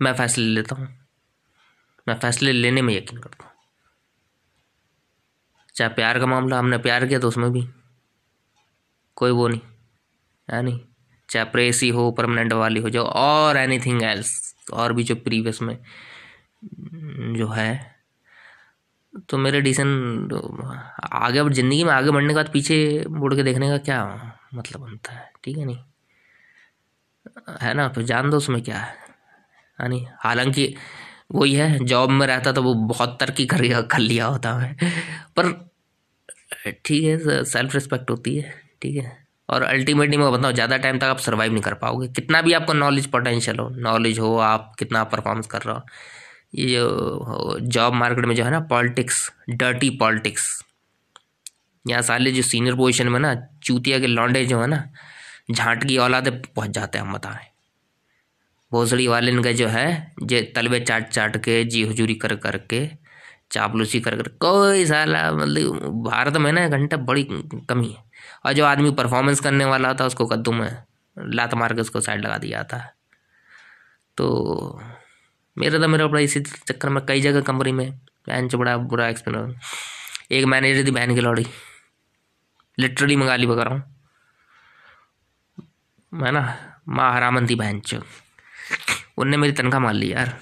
मैं 0.02 0.14
फैसले 0.14 0.46
लेता 0.46 0.76
हूँ। 0.76 0.88
मैं 2.08 2.16
फैसले 2.16 2.52
लेने 2.52 2.82
में 2.82 2.98
यकीन 2.98 3.20
करता 3.20 3.46
हूँ। 3.46 3.54
चाहे 5.76 5.90
प्यार 5.90 6.20
का 6.20 6.26
मामला 6.26 6.60
हमने 6.60 6.78
प्यार 6.78 7.06
किया 7.06 7.20
तो 7.20 7.28
उसमें 7.28 7.52
भी। 7.52 7.68
कोई 9.16 9.32
वो 9.32 9.48
नहीं। 9.48 9.62
है 10.52 10.62
नहीं? 10.62 10.80
चाहे 11.30 11.46
प्रेसी 11.46 11.90
हो 11.90 12.10
परमानेंट 12.12 12.54
वाली 12.54 12.80
हो, 12.80 12.90
जो 12.90 13.04
और 13.04 13.58
एनीथिंग 13.58 14.04
एल्स 14.04 14.32
और 14.74 14.94
भी 14.94 15.04
जो 15.04 15.16
प्रीवियस 15.18 15.62
में 15.62 15.78
जो 17.36 17.48
है 17.50 17.72
तो 19.30 19.38
मेरे 19.38 19.62
डिसीज़न 19.62 20.30
आगे 21.14 21.44
ज़िंदगी 21.52 21.84
में 21.84 21.92
आगे 21.94 22.12
बढ़ने 22.12 22.30
के 22.30 22.36
बाद 22.36 22.50
पीछे 22.54 22.78
मुड़ 23.10 23.34
के 23.36 23.44
देखने 23.44 23.70
का 23.70 23.78
क्या 23.80 24.04
मतलब 24.56 24.82
बनता 24.82 25.14
है, 25.14 25.32
ठीक 25.44 25.58
है 25.58 25.66
नहीं? 25.66 25.78
है 27.62 27.74
ना? 27.74 27.88
फिर 27.90 28.04
जान 28.04 28.30
दो 28.30 28.38
उसमें 28.38 28.62
क्या 28.64 28.78
है 28.78 29.88
नहीं? 29.90 30.06
हालाँकि 30.20 30.74
वही 31.32 31.54
है 31.56 31.86
जॉब 31.86 32.10
में 32.10 32.26
रहता 32.28 32.52
तो 32.52 32.64
वो 32.64 32.74
बहुत 32.88 33.18
तरक्की 33.20 33.46
कर 33.46 33.82
कर 33.84 34.00
लिया 34.00 34.26
होता 34.28 34.54
है 34.60 34.76
पर 35.38 35.52
ठीक 36.86 37.04
है 37.04 37.44
सेल्फ 37.46 37.74
रिस्पेक्ट 37.76 38.10
होती 38.12 38.36
है, 38.38 38.54
ठीक 38.82 38.96
है। 38.98 39.18
और 39.50 39.64
अल्टीमेटली 39.64 40.18
मैं 40.18 40.32
बताऊँ, 40.32 40.54
ज़्यादा 40.54 40.78
टाइम 40.78 41.00
तक 41.00 41.06
आप 41.06 41.18
सर्वाइव 41.20 41.52
नहीं 41.52 41.64
कर 41.64 41.74
पाओगे। 41.76 42.08
कितना 42.10 42.42
भी 42.42 42.54
आपको 42.54 42.74
नॉलेज 42.74 43.06
पोटेंशियल 43.12 43.60
हो 43.60 43.70
नॉलेज 43.72 44.20
हो, 44.20 44.36
आप 44.38 44.74
कितना 44.80 45.04
परफॉर्मेंस 45.06 45.48
कर 45.48 45.62
रहे 45.62 45.76
हो, 45.76 45.82
ये 46.56 46.68
जो 46.70 47.60
जॉब 47.62 47.94
मार्केट 47.94 48.26
में 48.26 48.36
जो 48.36 48.44
है 48.44 48.52
ना 48.52 48.60
पॉलिटिक्स 48.70 49.30
डर्टी 49.52 49.90
पॉलिटिक्स 50.00 50.48
यहाँ 51.86 52.02
साले 52.04 52.32
जो 52.32 52.42
सीनियर 52.44 52.76
पोजीशन 52.76 53.08
में 53.08 53.20
ना, 53.20 53.34
चूतिया 53.64 54.00
के 54.00 54.08
लौंडे 54.08 54.46
जो 54.46 54.60
है 54.62 54.68
ना, 54.68 54.84
झांट 55.52 55.84
की 55.84 55.98
औलादे 55.98 56.32
पहुँच 56.32 56.70
जाते 56.70 56.98
हैं, 56.98 57.06
हम 57.06 57.14
बताएँ। 57.14 57.46
भोसड़ी 58.72 59.08
वाले 59.08 59.32
इनका 59.32 59.52
जो 59.52 59.68
है, 59.68 60.14
जे 60.24 60.42
तलबे 60.56 60.80
चाट 60.80 61.10
चाट 61.10 61.38
के, 61.38 61.64
जी 61.64 61.84
हजूरी 61.86 62.16
कर 62.16 62.36
करके 62.38 62.88
चापलूसी 63.52 64.00
कर 64.00 64.16
कर, 64.16 64.28
कोई 64.42 64.86
साला 64.86 65.32
मतलब 65.32 66.04
भारत 66.04 66.38
में 66.38 66.52
ना 66.52 66.68
घंटा 66.68 66.98
बड़ी 67.00 67.24
कमी 67.24 67.88
है। 67.88 68.09
और 68.46 68.54
जो 68.54 68.66
आदमी 68.66 68.92
परफॉर्मेंस 68.92 69.40
करने 69.40 69.66
वाला 69.66 69.94
था, 69.94 70.06
उसको 70.06 70.26
कद्दू 70.26 70.52
में 70.52 70.84
लात 71.18 71.54
मार 71.54 71.74
के 71.74 71.82
उसको 71.82 72.02
साइड 72.02 72.26
लगा 72.26 72.38
दिया 72.38 72.58
जाता 72.58 72.78
है 72.78 72.94
तो 74.18 74.82
मेरा 75.58 75.80
तो 75.80 75.88
मेरा 75.88 76.08
बड़ा 76.08 76.20
इसी 76.22 76.40
चक्कर 76.42 76.90
में 76.90 77.06
कई 77.06 77.22
जगह 77.22 77.42
कंपनी 77.42 77.72
में 77.72 77.92
बहन 78.28 78.48
से 78.50 78.58
बड़ा 78.58 78.76
बुरा 78.78 79.08
एक्सपीरियंस 79.08 79.56
एक 80.32 80.46
मैनेजर 80.46 80.88
थी 80.88 80.92
बहन 80.92 81.14
की 81.16 81.22
लौड़ी। 81.22 81.46
लिटरली 82.78 83.16
मंगा 83.16 83.36
ली 83.36 83.48
बकर 83.48 83.68
हूँ। 83.68 83.84
ना, 86.14 86.42
माँ 86.88 87.14
हरामन 87.14 87.48
थी 87.50 87.56
बहन 87.56 87.80
चो 87.80 88.02
उनने 89.18 89.38
मेरी 89.38 89.54
तनख्वाह 89.54 89.82
मार 89.84 89.94
ली 89.94 90.12
यार। 90.12 90.38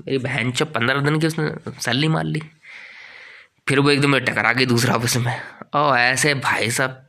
मेरी 0.00 0.18
बहन 0.18 0.52
चो 0.52 0.64
पंद्रह 0.66 1.00
दिन 1.00 1.18
की 1.20 1.26
उसने 1.26 1.50
सैलरी 1.80 2.08
मार 2.08 2.24
ली। 2.24 2.42
फिर 3.66 3.78
वो 3.80 3.90
एकदम 3.90 4.18
टकरा 4.18 4.52
गई 4.52 4.66
दूसरा 4.66 4.94
ऑफ़िस 4.94 5.16
में। 5.16 5.34
और 5.74 5.98
ऐसे 5.98 6.34
भाई 6.34 6.70
साहब, 6.70 7.02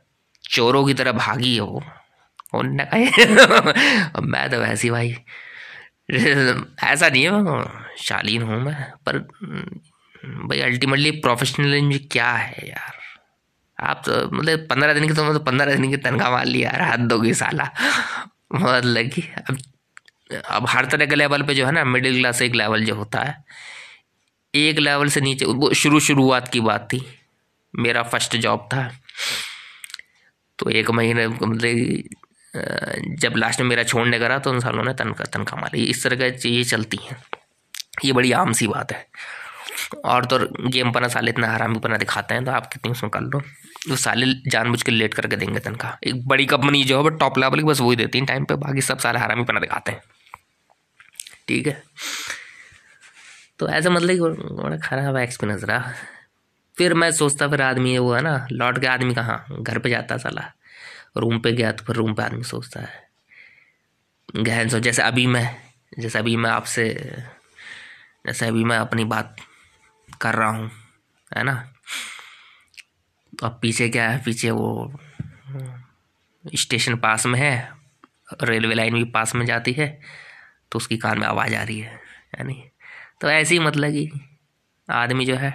चोरों 0.44 0.84
की 0.86 0.94
तरह 0.94 1.12
भागी 1.12 1.54
है 1.54 1.60
वो। 1.60 1.82
उनने 2.54 2.84
कहा 2.94 4.20
मैं 4.24 4.48
तो 4.50 4.58
वैसी 4.60 4.90
भाई, 4.90 5.14
ऐसा 6.10 7.08
नहीं 7.08 7.22
है, 7.24 7.30
मैं 7.30 7.64
शालीन 7.98 8.42
हूँ 8.42 8.60
मैं, 8.62 8.76
पर 9.06 9.18
भाई 10.48 10.60
अल्टीमेटली 10.60 11.10
प्रोफेशनलिज्म 11.10 11.98
क्या 12.12 12.30
है 12.32 12.68
यार? 12.68 12.94
आप 13.78 14.02
तो 14.06 14.12
मतलब 14.36 14.66
पंद्रह 14.70 14.94
दिन 14.94 15.06
की 15.08 15.14
तो 15.14 15.24
मतलब 15.24 15.44
पंद्रह 15.46 15.74
दिन 15.74 15.90
की 15.90 15.96
तनख्वाह 15.96 16.30
मान 16.30 16.46
ली 16.46 16.62
यार, 16.64 16.80
हाथ 16.82 16.98
दोगी 17.08 17.34
साला। 17.34 17.70
मतलब 18.54 19.10
कि 19.10 19.22
अब 19.48 19.58
अब 20.50 20.66
हर 20.68 20.86
तरह 20.86 21.06
के 21.06 21.14
लेवल 21.14 21.42
पे 21.42 21.54
जो 21.54 21.66
है 21.66 21.72
ना 21.72 21.84
मिडिल 21.84 22.18
क्लास 22.18 22.42
एक 22.42 22.54
लेवल 22.54 22.84
जो 22.84 22.94
होता 22.94 23.20
है। 23.20 23.36
एक 24.54 24.78
लेवल 24.78 25.08
से 25.08 25.20
नीचे, 25.20 25.44
वो 25.44 25.72
शुरू 25.74 26.00
शुरुआत 26.00 26.48
की 26.48 26.60
बात 26.60 26.88
थी। 26.92 27.04
मेरा 27.74 28.02
फ़र्स्ट 28.04 28.36
जॉब 28.36 28.68
था। 28.72 28.90
तो 30.58 30.70
एक 30.70 30.90
महीने 30.90 31.26
मतलब 31.28 33.16
जब 33.20 33.34
लास्ट 33.36 33.60
में 33.60 33.68
मेरा 33.68 33.82
छोड़ने 33.84 34.18
करा 34.18 34.38
तो 34.38 34.50
उन 34.50 34.60
सालों 34.60 34.84
ने 34.84 34.92
तनख्वाह 34.94 35.26
तनख्वाह 35.32 35.60
मारी। 35.60 35.84
इस 35.86 36.02
तरह 36.04 36.16
की 36.18 36.30
चीज़ें 36.38 36.70
चलती 36.70 36.98
हैं। 37.02 37.16
ये 38.04 38.12
बड़ी 38.12 38.32
आम 38.34 38.52
सी 38.52 38.66
बात 38.66 38.92
है। 38.92 39.06
और 40.04 40.24
तो 40.24 40.38
गेम 40.68 40.90
पना 40.92 41.08
साले 41.08 41.30
इतना 41.30 41.52
हरामी 41.52 41.78
पना 41.78 41.96
दिखाते 41.96 42.34
हैं 42.34 42.44
तो 42.44 42.50
आप 42.50 42.66
कितनी 42.72 42.90
उसमें 42.92 43.10
कर 43.10 43.20
लो। 43.20 43.38
वो 43.88 43.96
साले 43.96 44.26
जानबूझ 44.50 44.82
के 44.82 44.92
लेट 44.92 45.14
करके 45.14 45.36
देंगे 45.36 45.60
तनख्वाह। 45.60 46.08
एक 46.08 46.26
बड़ी 46.28 46.46
कंपनी 46.46 46.82
जो 46.84 46.98
है 46.98 47.04
बट 47.04 47.18
टॉप 47.20 47.38
लेवल 47.38 47.58
की 47.58 47.64
बस 47.64 47.80
वही 47.80 47.96
देती 47.96 48.18
है। 48.18 48.26
टाइम 48.26 48.44
पे 48.44 48.54
बाकी 48.56 48.80
सब 48.82 48.98
सारे 48.98 49.18
हरामी 49.18 49.44
पना 49.44 49.60
दिखाते 49.60 49.92
हैं। 49.92 50.02
ठीक 51.48 51.66
है? 51.66 51.82
तो 53.58 53.68
ऐसे 53.68 53.90
मतलब 53.90 54.10
कि 54.10 54.54
बड़ा 54.54 54.76
खराब 54.76 55.16
एक्सपीरियंस 55.16 55.64
रहा। 55.64 55.92
फिर 56.76 56.94
मैं 56.94 57.10
सोचता, 57.10 57.48
फिर 57.48 57.62
आदमी 57.62 57.98
वो 57.98 58.12
है 58.14 58.20
ना, 58.22 58.46
लौट 58.52 58.80
के 58.80 58.86
आदमी 58.86 59.14
कहाँ? 59.14 59.46
घर 59.60 59.78
पे 59.78 59.90
जाता 59.90 60.16
साला। 60.16 60.52
रूम 61.16 61.38
पे 61.38 61.52
गया 61.52 61.72
तो 61.72 61.84
फिर 61.84 61.96
रूम 61.96 62.14
पे 62.14 62.22
आदमी 62.22 62.42
सोचता 62.42 62.80
है। 62.80 63.08
गहन 64.36 64.68
सो 64.68 64.78
जैसे 64.78 65.02
अभी 65.02 65.26
मैं, 65.26 65.56
जैसे 65.98 66.18
अभी 66.18 66.36
मैं 66.36 66.50
आपसे, 66.50 66.88
जैसे 68.26 68.46
अभी 68.46 68.64
मैं 68.64 68.78
अपनी 68.78 69.04
बात 69.04 69.36
कर 70.20 70.34
रहा 70.34 70.48
हूँ, 70.48 70.70
है 71.36 71.42
ना? 71.42 71.54
तो 73.38 73.46
अब 73.46 73.58
पीछे 73.62 73.88
क्या 73.88 74.10
है? 74.10 74.22
पीछे 74.24 74.50
वो, 74.50 74.92
स्टेशन 76.44 76.96
पास 76.96 77.26
में 77.26 77.38
है, 77.40 77.72
रेलवे 78.42 78.74
लाइन 78.74 78.94
भी 78.94 79.04
पास 79.04 79.34
में 79.34 79.46
जाती 79.46 79.72
है 79.72 80.00
तो 80.72 80.76
उसकी 80.76 80.96
कान 80.96 81.18
में 81.18 81.26
आवाज़ 81.26 81.54
आ 81.54 81.62
रही 81.62 81.78
है 81.80 81.94
यानी 82.38 82.67
तो 83.20 83.30
ऐसे 83.30 83.54
ही 83.54 83.58
मतलब 83.60 83.90
कि 83.92 84.10
आदमी 84.88 85.24
जो 85.26 85.36
है 85.36 85.50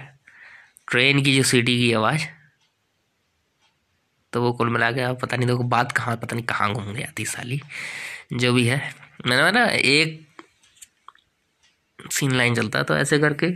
ट्रेन 0.88 1.22
की 1.24 1.36
जो 1.36 1.42
सीटी 1.42 1.76
की 1.78 1.92
आवाज़ 1.92 2.26
तो 4.32 4.42
वो 4.42 4.52
कुल 4.52 4.68
मिला 4.70 4.90
के 4.92 5.12
पता 5.14 5.36
नहीं, 5.36 5.46
देखो 5.46 5.62
बात 5.64 5.92
कहाँ, 5.92 6.16
पता 6.16 6.36
नहीं 6.36 6.44
कहाँ 6.46 6.72
घूम 6.74 6.92
गया 6.94 7.12
थी 7.18 7.24
साली। 7.24 7.60
जो 8.32 8.52
भी 8.52 8.64
है, 8.66 8.80
मैंने 9.26 9.50
ना, 9.52 9.64
एक 9.64 10.26
सीन 11.98 12.32
लाइन 12.32 12.54
चलता 12.54 12.78
है 12.78 12.84
तो 12.84 12.96
ऐसे 12.96 13.18
करके 13.18 13.48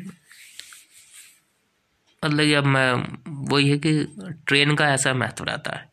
मतलब 2.23 2.45
कि 2.45 2.53
अब 2.55 2.65
मैं, 2.65 2.93
वही 3.49 3.71
है 3.71 3.79
कि 3.79 3.93
ट्रेन 4.47 4.75
का 4.75 4.89
ऐसा 4.95 5.15
महत्व 5.15 5.45
रहता 5.45 5.77
है। 5.77 5.89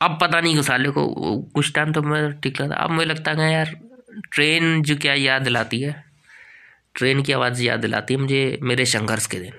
अब 0.00 0.18
पता 0.20 0.40
नहीं 0.40 0.54
कि 0.56 0.62
साले 0.62 0.90
को, 0.90 1.06
कुछ 1.54 1.72
टाइम 1.74 1.92
तो 1.92 2.02
मैं 2.02 2.40
ठीक 2.40 2.60
लगता, 2.60 2.76
अब 2.76 2.90
मुझे 2.90 3.06
लगता 3.06 3.32
है 3.32 3.52
यार 3.52 3.74
ट्रेन 4.32 4.82
जो 4.82 4.96
क्या 4.96 5.14
याद 5.14 5.42
दिलाती 5.42 5.80
है 5.80 6.11
ट्रेन 6.94 7.22
की 7.22 7.32
आवाज़ 7.32 7.62
याद 7.62 7.80
दिलाती 7.80 8.14
है 8.14 8.20
मुझे 8.20 8.58
मेरे 8.62 8.84
संघर्ष 8.84 9.26
के 9.26 9.38
दिन। 9.38 9.52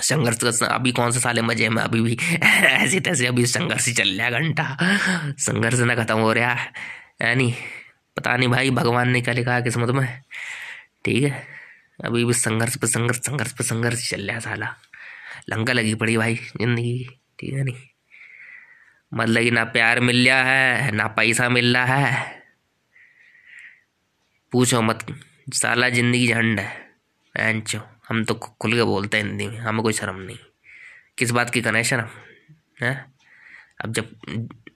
संघर्ष 0.00 0.38
का 0.42 0.66
अभी 0.66 0.92
कौन 0.92 1.10
से 1.10 1.20
साले 1.20 1.42
मज़े 1.42 1.68
में 1.68 1.82
अभी 1.82 2.00
भी 2.00 2.18
ऐसे 2.42 3.00
तैसे 3.00 3.26
अभी 3.26 3.46
संघर्ष 3.46 3.86
ही 3.86 3.92
चल 3.92 4.08
रहा 4.08 4.26
है 4.26 4.32
घंटा। 4.32 4.76
संघर्ष 5.38 5.78
ना 5.78 5.94
खत्म 5.94 6.18
हो 6.18 6.32
रहा 6.32 6.52
है। 6.54 6.72
यानी 7.22 7.54
पता 8.16 8.36
नहीं 8.36 8.48
भाई, 8.48 8.70
भगवान 8.70 9.10
ने 9.10 9.20
क्या 9.20 9.34
लिखा 9.34 9.54
है 9.54 9.62
किस्मत 9.62 9.90
में? 9.90 10.22
ठीक 11.04 11.22
है। 11.22 11.46
अभी 12.04 12.24
भी 12.24 12.32
संघर्ष 12.32 12.76
पे 12.76 12.86
संघर्ष 12.86 13.18
संघर्ष 13.18 13.52
पे 13.52 13.64
संघर्ष 13.64 14.10
चल 14.10 14.20
रहा 14.22 14.34
है 14.34 14.40
साला। 14.40 14.74
लंका 15.50 15.72
लगी 15.72 15.94
पड़ी 15.94 16.16
भाई 16.16 16.34
ज़िंदगी। 16.34 17.08
ठीक 17.38 17.52
है 17.52 17.64
नहीं? 17.64 17.76
मतलब 19.14 19.42
कि 19.42 19.50
ना 19.50 19.64
प्यार 19.64 20.00
मिल 20.00 20.28
रहा 20.28 20.42
है, 20.42 20.92
ना 20.92 21.06
पैसा 21.06 21.48
मिल 21.48 21.76
रहा 21.76 21.96
है। 21.96 22.42
पूछो 24.52 24.82
मत। 24.82 25.06
साला 25.48 25.88
ज़िंदगी 25.88 26.26
झंड 26.28 26.60
है। 26.60 26.90
एंचो 27.34 27.80
हम 28.08 28.24
तो 28.24 28.34
खुल 28.34 28.74
के 28.74 28.82
बोलते 28.82 29.16
हैं 29.16 29.24
हिंदी 29.24 29.46
में, 29.46 29.58
हमें 29.58 29.82
कोई 29.82 29.92
शर्म 29.92 30.16
नहीं। 30.16 30.36
किस 31.18 31.30
बात 31.30 31.50
की 31.50 31.60
कनेक्शन 31.60 32.00
हम 32.00 32.10
है? 32.82 32.94
अब 33.84 33.92
जब, 33.92 34.08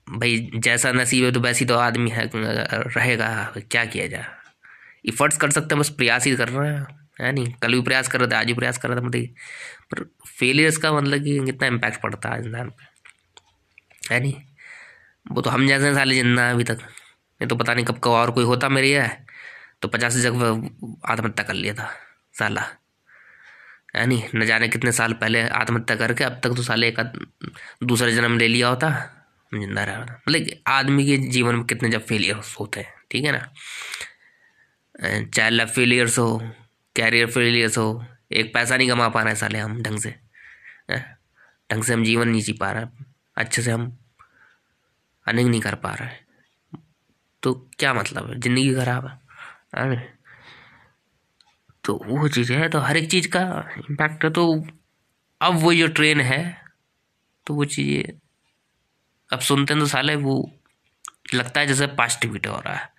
भाई, 0.09 0.49
जैसा 0.55 0.91
नसीब 0.91 1.25
है 1.25 1.31
तो 1.31 1.39
वैसी 1.39 1.65
तो 1.65 1.75
आदमी 1.75 2.09
है, 2.09 2.29
रहेगा, 2.33 3.53
क्या 3.71 3.85
किया 3.85 4.07
जाए? 4.07 4.25
इफर्ट्स 5.05 5.37
कर 5.37 5.51
सकते 5.51 5.75
हैं, 5.75 5.79
बस 5.79 5.89
प्रयास 5.89 6.25
ही 6.25 6.35
कर 6.35 6.49
रहे 6.49 6.69
हैं। 6.69 6.85
है 7.21 7.31
नहीं? 7.31 7.53
कल 7.53 7.73
भी 7.73 7.81
प्रयास 7.81 8.07
कर 8.07 8.19
रहे 8.19 8.27
थे, 8.27 8.35
आज 8.35 8.45
भी 8.45 8.53
प्रयास 8.53 8.77
कर 8.77 8.89
रहे 8.89 9.01
थे 9.01 9.05
मतलब 9.05 9.35
पर 9.91 10.03
फेलियर्स 10.27 10.77
का 10.77 10.91
मतलब 10.93 11.23
कि 11.23 11.39
कितना 11.45 11.67
इम्पैक्ट 11.67 12.01
पड़ता 12.01 12.29
है 12.29 12.45
इंसान 12.45 12.69
पे। 12.69 14.13
है 14.13 14.19
नहीं? 14.19 14.33
वो 15.31 15.41
तो 15.41 15.49
हम 15.49 15.67
जैसे 15.67 15.93
साले 15.93 16.15
ज़िंदा 16.15 16.49
अभी 16.51 16.63
तक। 16.63 16.79
नहीं 16.81 17.47
तो 17.47 17.55
पता 17.55 17.73
नहीं 17.73 17.85
कब 17.85 17.99
कब 17.99 18.11
और 18.11 18.31
कोई 18.31 18.43
होता 18.43 18.69
मेरे 18.69 18.99
है। 18.99 19.25
तो 19.81 19.87
पचास 19.87 20.15
जगह 20.17 21.11
आत्महत्या 21.11 21.45
कर 21.45 21.53
लिया 21.53 21.73
था, 21.73 21.89
साला। 22.35 22.61
है 23.95 24.05
नहीं? 24.05 24.23
न 24.35 24.45
जाने 24.45 24.67
कितने 24.67 24.91
साल 24.91 25.13
पहले 25.15 25.41
आत्महत्या 25.49 25.95
करके 25.97 26.23
अब 26.23 26.39
तक 26.43 26.55
तो 26.55 26.63
साले 26.63 26.87
एक 26.87 26.99
दूसरा 27.83 28.09
जन्म 28.11 28.37
ले 28.37 28.47
लिया 28.47 28.67
होता। 28.69 28.89
ज़िंदा 29.51 29.83
रहा 29.83 29.97
होता 29.97 30.13
मतलब 30.19 30.47
आदमी 30.67 31.05
के 31.05 31.17
जीवन 31.29 31.55
में 31.55 31.63
कितने 31.65 31.89
जब 31.89 32.05
फेलियर्स 32.05 32.55
होते 32.59 32.79
हैं, 32.79 32.93
ठीक 33.11 33.25
है 33.25 33.31
ना? 33.31 33.51
चाहे 35.25 35.49
लव 35.49 35.67
फेलियर्स 35.67 36.17
हो 36.19 36.37
कैरियर 36.95 37.29
फेलियर्स 37.31 37.77
हो, 37.77 38.03
एक 38.31 38.53
पैसा 38.53 38.77
नहीं 38.77 38.89
कमा 38.89 39.07
पा 39.09 39.21
रहे 39.23 39.35
साले 39.35 39.59
हम 39.59 39.81
ढंग 39.83 39.99
से। 39.99 40.09
ढंग 41.69 41.83
से 41.83 41.93
हम 41.93 42.03
जीवन 42.03 42.29
नहीं 42.29 42.41
जी 42.41 42.53
पा 42.53 42.71
रहे, 42.71 42.85
अच्छे 43.37 43.61
से 43.61 43.71
हम 43.71 43.85
अर्निंग 45.25 45.49
नहीं 45.49 45.61
कर 45.61 45.75
पा 45.77 45.93
रहे। 45.93 46.79
तो 47.43 47.53
क्या 47.79 47.93
मतलब 47.93 48.29
है? 48.29 48.39
ज़िंदगी 48.39 48.73
खराब 48.75 49.07
है। 49.07 49.26
तो 51.83 51.93
वो 52.05 52.27
चीज़ 52.27 52.53
है 52.53 52.69
तो 52.69 52.79
हर 52.79 52.97
एक 52.97 53.09
चीज़ 53.11 53.27
का 53.27 53.41
इम्पैक्ट 53.77 54.25
तो 54.25 54.65
अब 55.41 55.55
वो 55.55 55.73
जो 55.73 55.87
ट्रेन 55.87 56.21
है 56.21 56.61
तो 57.47 57.53
वो 57.53 57.65
चीज़ें 57.65 58.19
अब 59.33 59.39
सुनते 59.39 59.73
हैं 59.73 59.81
तो 59.81 59.87
साले 59.87 60.15
वो 60.15 60.51
लगता 61.33 61.59
है 61.59 61.67
जैसे 61.67 61.87
पॉजिटिविटी 61.87 62.49
हो 62.49 62.59
रहा 62.59 62.75
है। 62.75 62.89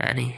यानी 0.00 0.34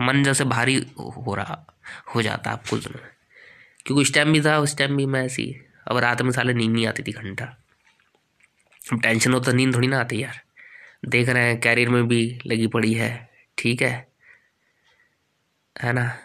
मन 0.00 0.22
जैसे 0.24 0.44
भारी 0.44 0.76
हो 0.98 1.34
रहा, 1.34 1.66
हो 2.14 2.22
जाता 2.22 2.50
है 2.50 2.56
आपको 2.56 2.76
क्योंकि 2.76 4.02
उस 4.02 4.14
टाइम 4.14 4.32
भी 4.32 4.40
था, 4.40 4.58
उस 4.58 4.76
टाइम 4.78 4.96
भी 4.96 5.06
मैं 5.06 5.24
ऐसी, 5.24 5.60
अब 5.88 5.96
रात 5.96 6.22
में 6.22 6.30
साले 6.30 6.54
नींद 6.54 6.72
नहीं 6.72 6.86
आती 6.86 7.02
थी 7.02 7.12
घंटा। 7.12 7.44
टेंशन 9.02 9.32
हो 9.32 9.40
तो 9.40 9.52
नींद 9.52 9.74
थोड़ी 9.74 9.88
ना 9.88 10.00
आती 10.00 10.22
यार। 10.22 10.40
देख 11.06 11.28
रहे 11.28 11.42
हैं 11.42 11.60
कैरियर 11.60 11.88
में 11.88 12.08
भी 12.08 12.38
लगी 12.46 12.66
पड़ी 12.66 12.94
है, 12.94 13.30
ठीक 13.58 13.82
है? 13.82 14.08
है 15.82 15.92
ना? 15.92 16.18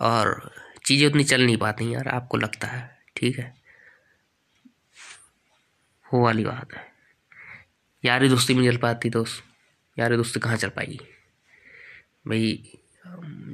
और 0.00 0.50
चीज़ें 0.86 1.06
उतनी 1.08 1.24
चल 1.24 1.42
नहीं 1.42 1.56
पाती 1.56 1.94
यार, 1.94 2.08
आपको 2.08 2.36
लगता 2.36 2.66
है, 2.66 2.98
ठीक 3.16 3.38
है? 3.38 3.54
वो 6.14 6.24
वाली 6.24 6.44
बात 6.44 6.74
है। 6.74 6.92
यारी 8.04 8.28
दोस्ती 8.28 8.54
में 8.54 8.70
चल 8.70 8.76
पाती 8.76 9.10
दोस्त, 9.10 9.44
यारी 9.98 10.16
दोस्ती 10.16 10.40
कहाँ 10.40 10.56
चल 10.56 10.68
पाएगी? 10.68 11.00
भाई 12.28 12.72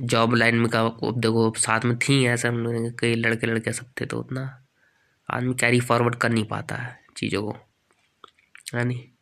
जॉब 0.05 0.35
लाइन 0.35 0.55
में 0.55 0.68
का 0.68 0.85
देखो, 1.12 1.55
साथ 1.59 1.81
में 1.81 1.99
थी 1.99 2.27
ऐसे 2.27 2.49
हम 2.49 2.90
कई 2.99 3.14
लड़के 3.14 3.47
लड़के 3.47 3.73
सब 3.73 3.92
थे 4.01 4.07
तो 4.07 4.21
उतना 4.21 4.66
आदमी 5.31 5.55
कैरी 5.55 5.81
फॉरवर्ड 5.81 6.14
कर 6.14 6.31
नहीं 6.31 6.44
पाता 6.44 6.77
है 6.77 7.01
चीज़ों 7.16 7.42
को। 7.42 7.57
है 8.75 8.85
नहीं? 8.85 9.17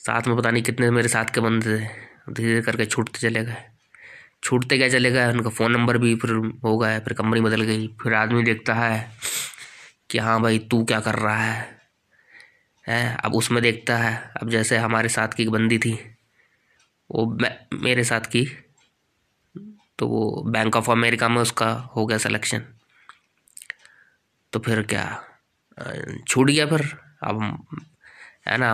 साथ 0.00 0.28
में 0.28 0.36
पता 0.36 0.50
नहीं 0.50 0.62
कितने 0.62 0.90
मेरे 0.90 1.08
साथ 1.08 1.24
के 1.24 1.40
बंदे 1.40 1.66
थे। 1.66 1.80
धीरे 2.32 2.48
धीरे 2.48 2.62
करके 2.62 2.86
छूटते 2.86 3.18
चले 3.18 3.44
गए। 3.44 3.56
छूटते 4.42 4.76
क्या 4.78 4.88
चले 4.88 5.10
गए, 5.10 5.26
उनका 5.32 5.50
फ़ोन 5.50 5.72
नंबर 5.72 5.98
भी 5.98 6.14
फिर 6.16 6.30
हो 6.64 6.76
गया, 6.78 6.98
फिर 7.00 7.12
कंपनी 7.12 7.40
बदल 7.40 7.62
गई। 7.62 7.86
फिर 8.02 8.14
आदमी 8.14 8.42
देखता 8.42 8.74
है 8.74 9.10
कि 10.10 10.18
हाँ 10.18 10.40
भाई, 10.42 10.58
तू 10.60 10.84
क्या 10.84 11.00
कर 11.00 11.14
रहा 11.14 11.36
है? 11.36 11.78
है? 12.88 13.16
अब 13.24 13.34
उसमें 13.34 13.62
देखता 13.62 13.96
है। 13.96 14.32
अब 14.42 14.50
जैसे 14.50 14.76
हमारे 14.78 15.08
साथ 15.08 15.28
की 15.28 15.48
बंदी 15.48 15.78
थी, 15.78 15.92
वो 17.10 17.26
मेरे 17.82 18.04
साथ 18.04 18.20
की 18.20 18.46
तो 19.98 20.06
वो 20.08 20.42
बैंक 20.46 20.76
ऑफ़ 20.76 20.90
अमेरिका 20.90 21.28
में 21.28 21.40
उसका 21.42 21.70
हो 21.96 22.06
गया 22.06 22.18
सिलेक्शन 22.18 22.62
तो 24.52 24.60
फिर 24.60 24.82
क्या 24.82 25.04
छूट 26.28 26.50
गया 26.50 26.66
फिर। 26.66 26.82
अब, 27.22 27.42
है 28.46 28.56
ना 28.56 28.70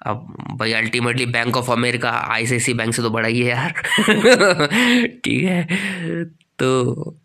अब 0.00 0.26
भाई 0.58 0.72
ultimately 0.72 1.26
Bank 1.26 1.56
of 1.56 1.70
America 1.72 2.10
ICICI 2.10 2.74
bank 2.74 2.94
से 2.94 3.02
तो 3.02 3.10
बड़ा 3.10 3.28
ही 3.28 3.40
है 3.42 3.48
यार। 3.50 3.72
ठीक 5.24 5.44
है। 5.44 6.24
तो 6.58 7.16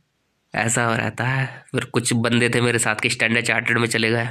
ऐसा 0.53 0.85
हो 0.85 0.95
रहता 0.95 1.25
है। 1.25 1.45
फिर 1.71 1.85
कुछ 1.85 2.13
बंदे 2.13 2.49
थे 2.49 2.61
मेरे 2.61 2.79
साथ 2.79 2.95
के 2.95 3.09
स्टैंडर्ड 3.09 3.45
चार्टर्ड 3.45 3.77
में 3.77 3.87
चले 3.87 4.09
गए। 4.11 4.27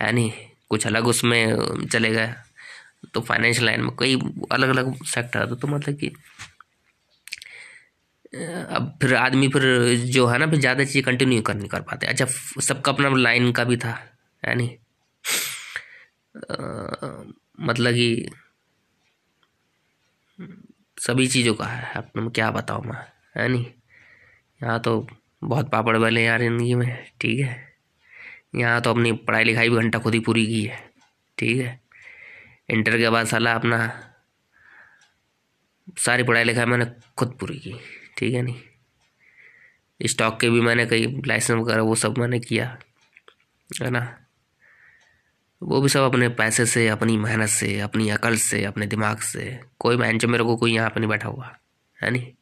है 0.00 0.30
कुछ 0.70 0.86
अलग 0.86 1.06
उसमें 1.06 1.86
चले 1.86 2.10
गए। 2.10 2.34
तो 3.14 3.20
फाइनेंशियल 3.20 3.66
लाइन 3.66 3.80
में 3.80 3.90
कई 3.98 4.14
अलग 4.52 4.68
अलग 4.68 4.94
सेक्टर 5.06 5.54
तो 5.54 5.68
मतलब 5.68 5.94
कि 5.96 6.12
अब 8.34 8.98
फिर 9.02 9.14
आदमी 9.14 9.48
फिर 9.48 9.62
जो 9.96 10.26
है 10.26 10.38
ना, 10.38 10.46
फिर 10.46 10.58
ज़्यादा 10.60 10.84
चीज़ें 10.84 11.02
कंटिन्यू 11.02 11.42
कर, 11.42 11.54
नहीं 11.54 11.68
कर 11.68 11.80
पाते। 11.80 12.06
अच्छा 12.06 12.26
सबका 12.62 12.92
अपना 12.92 13.08
लाइन 13.16 13.52
का 13.52 13.64
भी 13.64 13.76
था, 13.76 13.98
है 14.42 14.54
मतलब 16.34 17.94
कि 17.94 18.28
सभी 20.98 21.26
चीज़ों 21.26 21.54
का 21.54 21.64
है। 21.66 21.92
अपने 21.96 22.28
क्या 22.30 22.50
बताऊँ 22.50 22.84
मैं? 22.84 22.98
है 23.36 23.48
नहीं? 23.48 23.64
यहाँ 24.60 24.78
तो 24.80 25.06
बहुत 25.42 25.70
पापड़ 25.70 25.96
वाले 25.96 26.22
यार 26.24 26.40
ज़िंदगी 26.40 26.74
में, 26.74 27.06
ठीक 27.20 27.40
है? 27.40 27.72
यहाँ 28.54 28.80
तो 28.80 28.90
अपनी 28.90 29.12
पढ़ाई 29.28 29.44
लिखाई 29.44 29.68
भी 29.68 29.76
घंटा 29.76 29.98
खुद 29.98 30.14
ही 30.14 30.20
पूरी 30.20 30.46
की 30.46 30.62
है, 30.64 30.78
ठीक 31.38 31.60
है? 31.60 31.80
इंटर 32.68 32.98
के 32.98 33.10
बाद 33.10 33.26
साला 33.26 33.52
अपना 33.54 33.78
सारी 35.98 36.22
पढ़ाई 36.22 36.44
लिखाई 36.44 36.64
मैंने 36.64 36.86
खुद 37.18 37.36
पूरी 37.40 37.58
की, 37.58 37.74
ठीक 38.18 38.34
है 38.34 38.42
नहीं? 38.42 38.60
स्टॉक 40.00 40.40
के 40.40 40.50
भी 40.50 40.60
मैंने 40.60 40.86
कई 40.86 41.06
लाइसेंस 41.26 41.58
वगैरह 41.60 41.82
वो 41.82 41.94
सब 41.94 42.18
मैंने 42.18 42.40
किया, 42.40 42.66
है 43.70 43.90
ना? 43.90 44.00
वो 45.62 45.80
भी 45.80 45.88
सब 45.88 46.00
अपने 46.00 46.28
पैसे 46.28 46.66
से, 46.66 46.86
अपनी 46.88 47.16
मेहनत 47.16 47.48
से, 47.48 47.78
अपनी 47.80 48.08
अकल 48.10 48.36
से, 48.36 48.64
अपने 48.64 48.86
दिमाग 48.86 49.18
से। 49.22 49.44
कोई 49.78 50.18
जो 50.18 50.28
मेरे 50.28 50.44
को 50.44 50.56
कोई 50.56 50.74
यहाँ 50.74 50.90
पर 50.90 51.00
नहीं 51.00 51.08
बैठा 51.10 51.28
हुआ, 51.28 51.56
है 51.98 52.10
नहीं? 52.10 52.32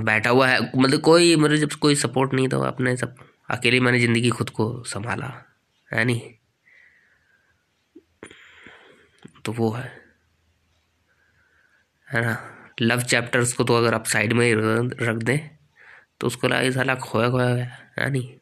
बैठा 0.00 0.30
हुआ 0.30 0.48
है 0.48 0.60
मतलब 0.76 1.00
कोई 1.00 1.34
मेरे 1.36 1.56
जब 1.58 1.72
कोई 1.80 1.94
सपोर्ट 1.94 2.34
नहीं 2.34 2.48
था, 2.48 2.66
अपने 2.68 2.96
सब, 2.96 3.14
अकेले 3.50 3.80
मैंने 3.80 4.00
ज़िंदगी 4.00 4.30
खुद 4.30 4.50
को 4.50 4.82
संभाला, 4.84 5.32
है 5.90 6.04
नहीं? 6.04 6.20
तो 9.44 9.52
वो 9.52 9.70
है। 9.72 9.90
है 12.08 12.20
ना? 12.20 12.36
लव 12.80 13.02
चैप्टर्स 13.02 13.52
को 13.52 13.64
तो 13.64 13.74
अगर 13.74 13.94
आप 13.94 14.06
साइड 14.06 14.32
में 14.32 14.52
रख 15.02 15.16
दें 15.16 15.38
तो 16.20 16.26
उसको 16.26 16.48
लगा 16.48 16.70
साला 16.70 16.94
खोया 16.94 17.30
खोया 17.30 17.54
गया, 17.54 17.70
है 17.98 18.10
नहीं? 18.10 18.34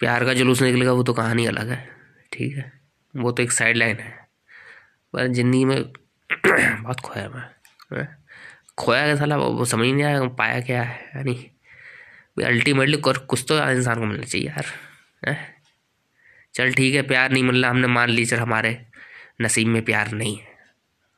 प्यार 0.00 0.24
का 0.24 0.34
जुलूस 0.34 0.62
निकलेगा, 0.62 0.92
वो 0.92 1.02
तो 1.02 1.12
कहानी 1.12 1.46
अलग 1.46 1.68
है, 1.70 1.88
ठीक 2.32 2.56
है? 2.56 2.72
वो 3.14 3.32
तो 3.32 3.42
एक 3.42 3.52
साइड 3.52 3.76
लाइन 3.76 3.96
है। 3.96 4.10
पर 5.12 5.26
ज़िंदगी 5.26 5.64
में 5.64 5.82
बहुत 6.82 7.00
खोया 7.00 7.28
मैं 7.28 8.06
खोया 8.78 9.04
गया 9.06 9.16
साला? 9.16 9.36
वो 9.36 9.64
समझ 9.64 9.86
नहीं 9.86 10.02
आया 10.04 10.24
पाया 10.38 10.60
क्या 10.60 10.82
है 10.82 11.22
नहीं? 11.24 11.44
अल्टीमेटली 12.44 12.96
कुछ 13.02 13.44
तो 13.48 13.58
इंसान 13.70 13.98
को 13.98 14.06
मिलना 14.06 14.24
चाहिए 14.24 14.46
यार, 14.48 14.66
है? 15.28 15.36
चल 16.54 16.72
ठीक 16.72 16.94
है, 16.94 17.02
प्यार 17.02 17.32
नहीं 17.32 17.42
मिल 17.42 17.62
रहा 17.62 17.70
हमने 17.70 17.86
मान 17.86 18.08
ली, 18.10 18.24
चल 18.24 18.36
हमारे 18.36 18.78
नसीब 19.40 19.68
में 19.68 19.82
प्यार 19.84 20.10
नहीं 20.12 20.36
है। 20.38 20.54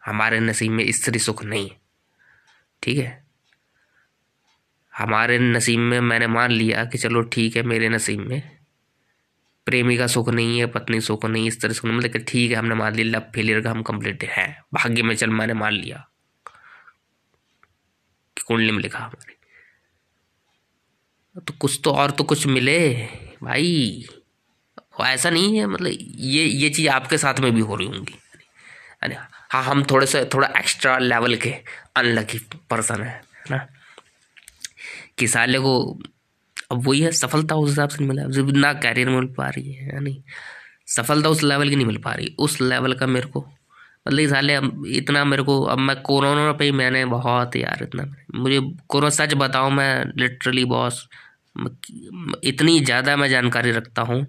हमारे 0.02 0.40
नसीब 0.40 0.72
में 0.72 0.84
स्त्री 0.92 1.18
सुख 1.18 1.44
नहीं 1.44 1.68
है, 1.70 1.76
ठीक 2.82 2.98
है? 2.98 3.24
हमारे 4.92 5.38
नसीब 5.38 5.80
में 5.80 6.00
मैंने 6.00 6.26
मान 6.26 6.50
लिया 6.50 6.84
कि 6.84 6.98
चलो 6.98 7.22
ठीक 7.22 7.56
है, 7.56 7.62
मेरे 7.62 7.88
नसीब 7.88 8.20
में 8.20 8.57
प्रेमिका 9.68 10.06
सुख 10.06 10.28
नहीं 10.28 10.58
है, 10.58 10.66
पत्नी 10.66 11.00
सुख 11.00 11.24
नहीं 11.24 11.46
इस 11.46 11.60
तरह 11.60 11.72
से 11.72 11.88
मतलब 11.88 12.24
ठीक 12.28 12.50
है, 12.50 12.56
हमने 12.56 12.74
मान 12.74 12.94
लिया, 12.94 13.06
लव 13.06 13.20
फेलियर 13.34 13.60
का 13.60 13.70
हम 13.70 13.82
कंप्लीट 13.82 14.24
है। 14.24 14.62
भाग्य 14.74 15.02
में 15.02 15.16
चल 15.16 15.30
मैंने 15.30 15.54
मान 15.54 15.72
लिया। 15.72 16.08
कुंडली 18.46 18.70
में 18.70 18.82
लिखा 18.82 18.98
हमारे 18.98 19.38
तो 21.40 21.52
कुछ 21.52 21.80
तो 21.84 21.92
और 21.92 22.10
तो 22.10 22.24
कुछ 22.24 22.46
मिले, 22.46 23.08
भाई। 23.42 24.04
ऐसा 25.00 25.30
नहीं 25.30 25.58
है 25.58 25.66
मतलब 25.66 25.92
ये 26.14 26.44
ये 26.44 26.70
चीज़ 26.70 26.88
आपके 26.88 27.18
साथ 27.18 27.40
में 27.40 27.54
भी 27.54 27.60
हो 27.60 27.76
रही 27.76 27.86
होंगी। 27.86 28.18
हाँ 29.52 29.64
हम 29.64 29.84
थोड़े 29.84 30.06
से, 30.06 30.24
थोड़ा 30.34 30.48
एक्स्ट्रा 30.56 30.98
लेवल 30.98 31.36
के 31.36 31.54
अनलकी 31.96 32.38
पर्सन 32.70 33.02
है 33.02 33.24
ना? 33.50 33.66
कि 35.18 35.28
साले 35.28 35.58
को 35.58 36.02
अब 36.70 36.86
वही 36.86 37.00
है, 37.00 37.10
सफलता 37.12 37.54
उस 37.56 37.68
हिसाब 37.70 37.88
से 37.88 37.98
नहीं 37.98 38.08
मिला। 38.08 38.28
जब 38.30 38.50
ना 38.56 38.72
कैरियर 38.74 39.08
मिल 39.10 39.26
पा 39.36 39.48
रही 39.48 39.72
है 39.72 40.00
नहीं? 40.00 40.22
सफलता 40.88 41.28
उस 41.28 41.42
लेवल 41.42 41.68
की 41.68 41.76
नहीं 41.76 41.86
मिल 41.86 41.96
पा 42.04 42.12
रही। 42.12 42.34
उस 42.38 42.60
लेवल 42.60 42.94
का 42.94 43.06
मेरे 43.06 43.26
को 43.28 43.40
मतलब 44.08 44.28
साले 44.30 44.54
अब 44.54 44.84
इतना 44.88 45.24
मेरे 45.24 45.42
को, 45.42 45.60
अब 45.62 45.78
मैं 45.78 45.96
कोरोना 46.02 46.52
पे 46.52 46.64
ही 46.64 46.72
मैंने 46.72 47.04
बहुत 47.06 47.56
यार 47.56 47.82
इतना 47.82 48.04
मुझे 48.34 48.60
कोरोना 48.88 49.10
सच 49.10 49.34
बताऊँ 49.34 49.70
मैं 49.72 50.04
लिटरली 50.18 50.64
बॉस 50.64 51.06
इतनी 52.44 52.78
ज़्यादा 52.80 53.16
मैं 53.16 53.28
जानकारी 53.28 53.70
रखता 53.70 54.02
हूँ। 54.02 54.26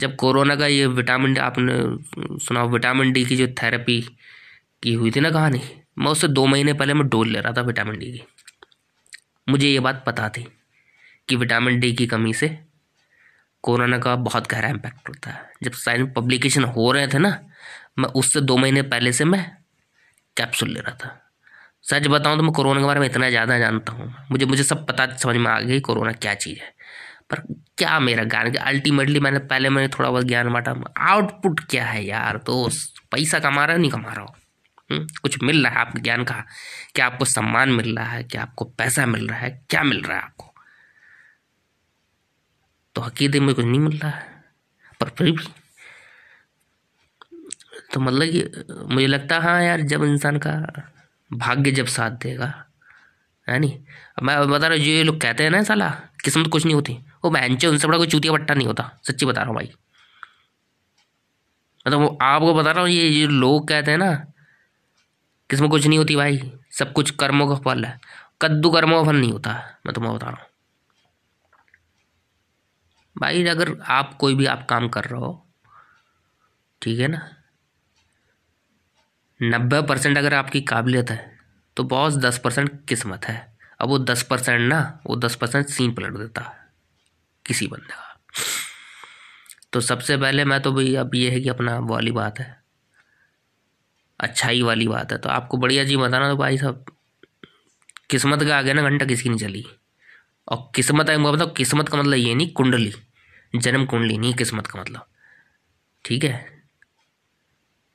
जब 0.00 0.16
कोरोना 0.16 0.56
का 0.56 0.66
ये 0.66 0.86
विटामिन 0.88 1.38
आपने 1.38 1.78
सुना 2.38 2.62
विटामिन 2.66 3.12
डी 3.12 3.24
की 3.24 3.36
जो 3.36 3.46
थेरेपी 3.62 4.00
की 4.82 4.92
हुई 4.92 5.10
थी 5.10 5.20
ना 5.20 5.30
कहानी, 5.30 5.60
मैं 5.98 6.10
उससे 6.10 6.28
दो 6.28 6.46
महीने 6.46 6.72
पहले 6.72 6.94
मैं 6.94 7.08
डोज 7.08 7.28
ले 7.28 7.40
रहा 7.40 7.52
था 7.52 7.62
विटामिन 7.62 7.98
डी 7.98 8.12
की। 8.12 8.22
मुझे 9.46 9.68
ये 9.68 9.80
बात 9.80 10.02
पता 10.06 10.28
थी। 10.28 10.46
कि 11.28 11.36
विटामिन 11.36 11.78
डी 11.80 11.92
की 11.92 12.06
कमी 12.06 12.32
से 12.34 12.48
कोरोना 13.64 13.98
का 13.98 14.14
बहुत 14.16 14.46
गहरा 14.50 14.68
इम्पैक्ट 14.68 15.08
होता 15.08 15.30
है। 15.30 15.50
जब 15.62 15.72
साइंस 15.74 16.08
पब्लिकेशन 16.16 16.64
हो 16.66 16.90
रहे 16.92 17.06
थे 17.08 17.18
ना 17.18 17.38
मैं 17.98 18.08
उससे 18.14 18.40
दो 18.40 18.56
महीने 18.56 18.82
पहले 18.84 19.12
से 19.12 19.24
मैं 19.24 19.44
कैप्सूल 20.36 20.68
ले 20.70 20.80
रहा 20.80 20.94
था। 20.94 21.14
सच 21.84 22.06
बताऊँ 22.06 22.36
तो 22.36 22.42
मैं 22.42 22.52
कोरोना 22.52 22.80
के 22.80 22.86
बारे 22.86 23.00
में 23.00 23.06
इतना 23.06 23.28
ज़्यादा 23.30 23.58
जानता 23.58 23.92
हूँ। 23.92 24.14
मुझे 24.30 24.46
मुझे 24.46 24.64
सब 24.64 24.86
पता 24.86 25.06
समझ 25.16 25.36
में 25.36 25.50
आ 25.50 25.60
गई 25.60 25.80
कोरोना 25.80 26.12
क्या 26.12 26.34
चीज़ 26.34 26.58
है। 26.58 26.72
पर 27.30 27.40
क्या 27.78 27.98
मेरा 28.00 28.24
ज्ञान 28.24 28.54
अल्टीमेटली 28.54 29.20
मैंने 29.20 29.38
पहले 29.38 29.68
मैंने 29.68 29.88
थोड़ा 29.88 30.10
बहुत 30.10 30.24
ज्ञान 30.24 30.52
बांटा। 30.52 30.74
आउटपुट 31.10 31.60
क्या 31.60 31.84
है 31.84 32.04
यार 32.04 32.36
तो 32.36 32.68
पैसा 33.12 33.38
कमा 33.38 33.64
रहा 33.64 33.76
नहीं 33.76 33.90
कमा 33.90 34.12
रहा 34.12 34.24
हो। 34.24 34.34
हम्म, 34.90 35.06
कुछ 35.22 35.42
मिल 35.42 35.64
रहा 35.64 35.72
है 35.72 35.80
आपके 35.80 36.00
ज्ञान 36.00 36.24
का? 36.24 36.44
क्या 36.94 37.06
आपको 37.06 37.24
सम्मान 37.24 37.70
मिल 37.70 37.96
रहा 37.96 38.06
है? 38.06 38.22
क्या 38.22 38.42
आपको 38.42 38.64
पैसा 38.64 39.06
मिल 39.06 39.26
रहा 39.28 39.38
है? 39.38 39.50
क्या 39.70 39.82
मिल 39.82 40.02
रहा 40.02 40.16
है 40.16 40.22
आपको? 40.22 40.47
तो 42.98 43.02
अकीदे 43.02 43.40
में 43.40 43.54
कुछ 43.54 43.64
नहीं 43.64 43.78
मिल 43.80 43.98
रहा 43.98 44.10
है, 44.10 44.22
पर 45.00 45.08
फिर 45.08 45.30
भी। 45.30 45.44
तो 47.94 48.00
मतलब 48.00 48.28
कि 48.28 48.94
मुझे 48.94 49.06
लगता 49.06 49.34
है 49.34 49.42
हाँ 49.42 49.62
यार, 49.62 49.80
जब 49.80 50.04
इंसान 50.04 50.38
का 50.38 50.52
भाग्य 51.30 51.70
जब 51.70 51.86
साथ 51.86 52.10
देगा, 52.10 52.46
है 53.46 53.58
नहीं? 53.58 53.78
मैं 54.22 54.48
बता 54.50 54.66
रहा 54.66 54.76
हूँ, 54.76 54.84
जो 54.84 54.90
ये 54.90 55.02
लोग 55.02 55.20
कहते 55.20 55.42
हैं 55.42 55.50
ना 55.50 55.62
साला, 55.62 55.88
किस्मत 56.24 56.46
कुछ 56.46 56.64
नहीं 56.64 56.74
होती। 56.74 56.98
वो 57.24 57.30
बहनचे 57.30 57.66
उनसे 57.66 57.88
बड़ा 57.88 57.98
कोई 57.98 58.06
चूतिया 58.06 58.32
बट्टा 58.32 58.54
नहीं 58.54 58.66
होता, 58.66 58.90
सच्ची 59.02 59.26
बता 59.26 59.40
रहा 59.40 59.50
हूँ 59.50 59.56
भाई। 59.56 59.70
मतलब 61.86 62.18
आपको 62.22 62.54
बता 62.54 62.70
रहा 62.70 62.82
हूँ, 62.82 62.90
ये 62.90 63.22
जो 63.22 63.28
लोग 63.28 63.68
कहते 63.68 63.90
हैं 63.90 63.98
ना, 63.98 64.12
किस्मत 65.50 65.70
कुछ 65.70 65.86
नहीं 65.86 65.98
होती 65.98 66.16
भाई, 66.16 66.52
सब 66.72 66.92
कुछ 66.92 67.10
कर्मों 67.10 67.48
का 67.48 67.62
फल 67.62 67.84
है। 67.84 67.98
कद्दू 68.42 68.70
कर्मों 68.70 69.02
का 69.04 69.10
फल 69.10 69.16
नहीं 69.16 69.32
होता, 69.32 69.52
मैं 69.86 69.94
तुम्हें 69.94 70.14
बता 70.14 70.26
रहा 70.26 70.42
हूँ। 70.42 70.47
भाई, 73.18 73.44
अगर 73.46 73.76
आप 73.82 74.14
कोई 74.14 74.34
भी 74.34 74.46
आप 74.46 74.66
काम 74.70 74.88
कर 74.88 75.04
रहे 75.04 75.20
हो, 75.20 75.46
ठीक 76.82 77.00
है 77.00 77.08
ना? 77.08 77.20
नब्बे 79.40 79.80
परसेंट 79.82 80.18
अगर 80.18 80.34
आपकी 80.34 80.60
काबिलियत 80.62 81.10
है 81.10 81.38
तो 81.76 81.84
बहुत 81.84 82.14
दस 82.14 82.38
परसेंट 82.38 82.70
किस्मत 82.88 83.24
है। 83.24 83.36
अब 83.80 83.88
वो 83.88 83.98
दस 84.00 84.22
परसेंट 84.22 84.60
ना, 84.62 85.00
वो 85.06 85.16
दस 85.16 85.34
परसेंट 85.34 85.66
सीन 85.66 85.92
पलट 85.94 86.16
देता 86.16 86.42
है 86.42 86.66
किसी 87.44 87.66
बंदे 87.66 87.94
का। 87.94 88.16
तो 89.72 89.80
सबसे 89.80 90.16
पहले 90.16 90.44
मैं 90.44 90.60
तो 90.62 90.72
भाई, 90.72 90.94
अब 90.94 91.14
ये 91.14 91.30
है 91.30 91.40
कि 91.40 91.48
अपना 91.48 91.78
वाली 91.80 92.10
बात 92.12 92.38
है, 92.40 92.56
अच्छाई 94.20 94.62
वाली 94.62 94.88
बात 94.88 95.12
है। 95.12 95.18
तो 95.18 95.28
आपको 95.28 95.56
बढ़िया 95.56 95.84
जी 95.84 95.96
बताना 95.96 96.28
तो 96.28 96.36
भाई 96.36 96.58
साहब, 96.58 96.84
किस्मत 98.10 98.42
का 98.42 98.58
आगे 98.58 98.72
ना 98.72 98.82
घंटा 98.82 99.06
किसकी 99.06 99.28
नहीं 99.28 99.38
चली। 99.38 99.64
और 100.48 100.70
किस्मत 100.74 101.10
है 101.10 101.16
मतलब 101.18 101.52
किस्मत 101.56 101.88
का 101.88 101.98
मतलब 101.98 102.14
ये 102.14 102.34
नहीं, 102.34 102.52
कुंडली। 102.52 102.92
जन्म 103.54 103.84
कुंडली 103.86 104.18
नहीं 104.18 104.34
किस्मत 104.34 104.66
का 104.66 104.80
मतलब। 104.80 105.06
ठीक 106.04 106.24
है? 106.24 106.46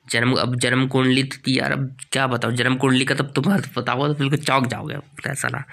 जन्म, 0.06 0.34
अब 0.34 0.56
जन्म 0.60 0.86
कुंडली 0.88 1.22
तो 1.24 1.50
यार, 1.50 1.72
अब 1.72 1.96
क्या 2.12 2.26
बताओ 2.26 2.50
जन्म 2.52 2.76
कुंडली 2.76 3.04
का 3.04 3.14
तब 3.14 3.32
तुम 3.32 3.44
बताओ 3.76 4.08
तो 4.08 4.14
बिल्कुल 4.14 4.38
चौक 4.38 4.66
जाओगे 4.66 4.96
ऐसा 5.30 5.48
ना 5.48 5.64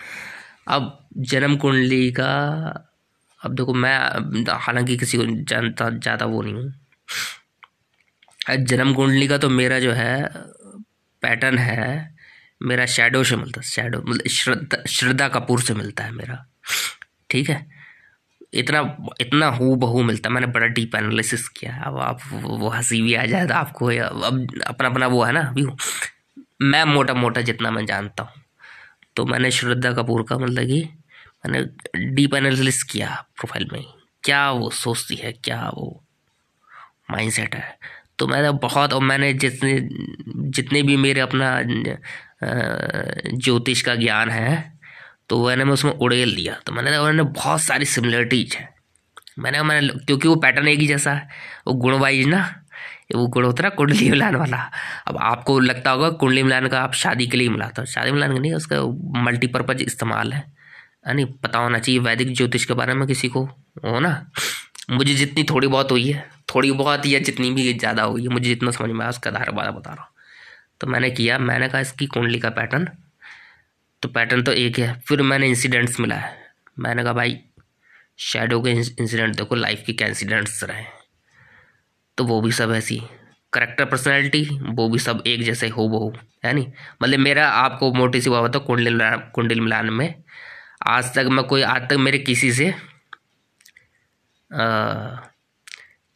अब 0.67 0.97
जन्म 1.17 1.55
कुंडली 1.57 2.11
का, 2.11 2.31
अब 3.41 3.55
देखो 3.55 3.73
मैं, 3.73 3.97
हालाँकि 4.59 4.97
किसी 4.97 5.17
को 5.17 5.25
जानता, 5.25 5.89
ज़्यादा 5.89 6.25
वो 6.25 6.41
नहीं 6.41 6.53
हूँ। 6.53 6.73
जन्म 8.65 8.93
कुंडली 8.93 9.27
का 9.27 9.37
तो 9.37 9.49
मेरा 9.49 9.79
जो 9.79 9.91
है, 9.91 10.23
पैटर्न 11.23 11.57
है, 11.57 12.15
मेरा 12.61 12.85
शेडो 12.85 13.23
से 13.23 13.35
मिलता 13.35 13.61
है 13.61 13.67
शेडो 13.67 14.01
मतलब 14.01 14.27
श्रद्धा 14.29 14.83
श्रद्धा 14.89 15.27
कपूर 15.29 15.61
से 15.61 15.73
मिलता 15.73 16.03
है 16.03 16.11
मेरा। 16.11 16.45
ठीक 17.29 17.49
है? 17.49 17.80
इतना 18.53 18.79
इतना 19.21 19.47
हु 19.49 19.75
बहू 19.75 20.01
मिलता 20.03 20.29
मैंने 20.29 20.47
बड़ा 20.47 20.67
डीप 20.67 20.95
एनालिसिस 20.95 21.47
किया। 21.49 21.75
अब 21.85 21.97
आप 21.99 22.19
वो 22.33 22.69
हँसी 22.69 23.01
भी 23.01 23.13
आ 23.15 23.25
जाए 23.25 23.47
तो 23.47 23.53
आपको 23.53 23.85
अब 23.85 24.47
अपना 24.67 24.87
अपना 24.89 25.07
वो 25.07 25.23
है 25.23 25.31
ना 25.33 25.41
अभी 25.41 25.65
मैं 26.61 26.83
मोटा 26.85 27.13
मोटा 27.13 27.41
जितना 27.41 27.71
मैं 27.71 27.85
जानता 27.85 28.23
हूँ। 28.23 28.41
तो 29.15 29.25
मैंने 29.25 29.51
श्रद्धा 29.51 29.91
कपूर 29.93 30.23
का 30.29 30.37
मतलब 30.37 30.65
कि 30.65 30.81
मैंने 31.45 31.63
डीप 32.15 32.35
एनालिसिस 32.35 32.83
किया 32.83 33.15
प्रोफ़ाइल 33.35 33.67
में। 33.73 33.83
क्या 34.23 34.49
वो 34.51 34.69
सोचती 34.69 35.15
है? 35.15 35.31
क्या 35.33 35.61
वो 35.75 36.03
माइंडसेट 37.11 37.55
है? 37.55 37.77
तो 38.19 38.27
मैंने 38.27 38.51
बहुत, 38.59 38.93
और 38.93 39.01
मैंने 39.01 39.33
जितने 39.33 39.79
जितने 40.51 40.81
भी 40.83 40.97
मेरे 40.97 41.21
अपना 41.21 41.61
ज्योतिष 43.35 43.81
का 43.81 43.95
ज्ञान 43.95 44.29
है 44.29 44.80
तो 45.31 45.45
मैंने 45.47 45.63
मैं 45.63 45.73
उसमें 45.73 45.91
उड़ेल 45.91 46.35
दिया। 46.35 46.53
तो 46.65 46.71
मैंने 46.71 46.97
उन्होंने 46.97 47.23
बहुत 47.23 47.61
सारी 47.61 47.85
सिमिलरिटीज 47.85 48.55
है। 48.55 48.69
मैंने 49.39 49.61
मैंने 49.63 49.87
क्योंकि 49.87 50.27
वो 50.27 50.35
पैटर्न 50.35 50.67
एक 50.67 50.79
ही 50.79 50.87
जैसा 50.87 51.13
है। 51.13 51.29
वो 51.67 51.73
गुण 51.73 51.93
वाइज 51.93 52.27
ना 52.27 52.55
वो 53.15 53.27
गुण 53.27 53.45
होता 53.45 53.63
ना, 53.63 53.69
कुंडली 53.69 54.09
मिलान 54.09 54.35
वाला। 54.35 54.57
अब 55.07 55.17
आपको 55.17 55.59
लगता 55.59 55.91
होगा 55.91 56.09
कुंडली 56.09 56.43
मिलान 56.43 56.67
का 56.67 56.81
आप 56.81 56.93
शादी 56.93 57.27
के 57.27 57.37
लिए 57.37 57.49
मिलाते 57.49 57.81
हो। 57.81 57.85
शादी 57.85 58.11
मिलान 58.11 58.33
का 58.33 58.39
नहीं, 58.39 58.53
उसका 58.53 58.81
मल्टीपर्पज 59.23 59.81
इस्तेमाल 59.81 60.33
है। 60.33 60.53
नहीं? 61.07 61.25
पता 61.25 61.59
होना 61.59 61.79
चाहिए 61.79 61.99
वैदिक 61.99 62.35
ज्योतिष 62.35 62.65
के 62.65 62.73
बारे 62.73 62.93
में 62.93 63.07
किसी 63.07 63.27
को, 63.27 63.43
हो 63.85 63.99
ना? 63.99 64.31
मुझे 64.89 65.13
जितनी 65.13 65.43
थोड़ी 65.43 65.67
बहुत 65.67 65.91
हुई 65.91 66.07
है, 66.11 66.29
थोड़ी 66.55 66.71
बहुत 66.71 67.05
या 67.05 67.19
जितनी 67.19 67.51
भी 67.51 67.73
ज़्यादा 67.73 68.03
हुई 68.03 68.21
है, 68.21 68.27
मुझे 68.27 68.49
जितना 68.49 68.71
समझ 68.71 68.89
में 68.89 69.01
आया 69.01 69.09
उसका 69.09 69.29
आधार 69.29 69.51
बारा 69.51 69.71
बता 69.71 69.93
रहा 69.93 70.03
हूँ। 70.03 70.11
तो 70.81 70.87
मैंने 70.87 71.11
किया, 71.11 71.39
मैंने 71.39 71.69
कहा 71.69 71.81
इसकी 71.81 72.05
कुंडली 72.05 72.39
का 72.39 72.49
पैटर्न 72.49 72.87
तो 74.03 74.09
पैटर्न 74.09 74.43
तो 74.43 74.51
एक 74.53 74.79
है 74.79 74.93
फिर 75.07 75.21
मैंने 75.23 75.47
इंसिडेंट्स 75.47 75.99
मिला 75.99 76.15
है। 76.15 76.35
मैंने 76.79 77.03
कहा, 77.03 77.13
भाई 77.13 77.39
शेडो 78.19 78.61
के 78.61 78.71
इंसिडेंट 78.71 79.35
देखो 79.35 79.55
लाइफ 79.55 79.83
के 79.85 79.93
क्या 79.93 80.07
इंसिडेंट्स 80.07 80.63
रहे। 80.63 80.83
तो 82.17 82.23
वो 82.25 82.41
भी 82.41 82.51
सब 82.51 82.71
ऐसी 82.73 83.01
करेक्टर 83.53 83.85
पर्सनैलिटी 83.85 84.43
वो 84.69 84.87
भी 84.89 84.99
सब 84.99 85.23
एक 85.27 85.43
जैसे 85.43 85.67
हो 85.69 85.87
वो 85.89 86.13
है 86.45 86.53
नी 86.53 86.67
मतलब 87.03 87.19
मेरा 87.19 87.47
आपको 87.49 87.91
मोटी 87.93 88.21
सी 88.21 88.29
बात 88.29 88.55
है 88.55 88.61
कुंडली 88.61 88.91
कुंडली 89.35 89.59
मिलान 89.59 89.89
में 89.89 90.13
आज 90.87 91.13
तक 91.15 91.27
मैं 91.31 91.45
कोई, 91.45 91.61
आज 91.61 91.89
तक 91.89 91.97
मेरे 91.99 92.17
किसी 92.19 92.51
से 92.53 92.73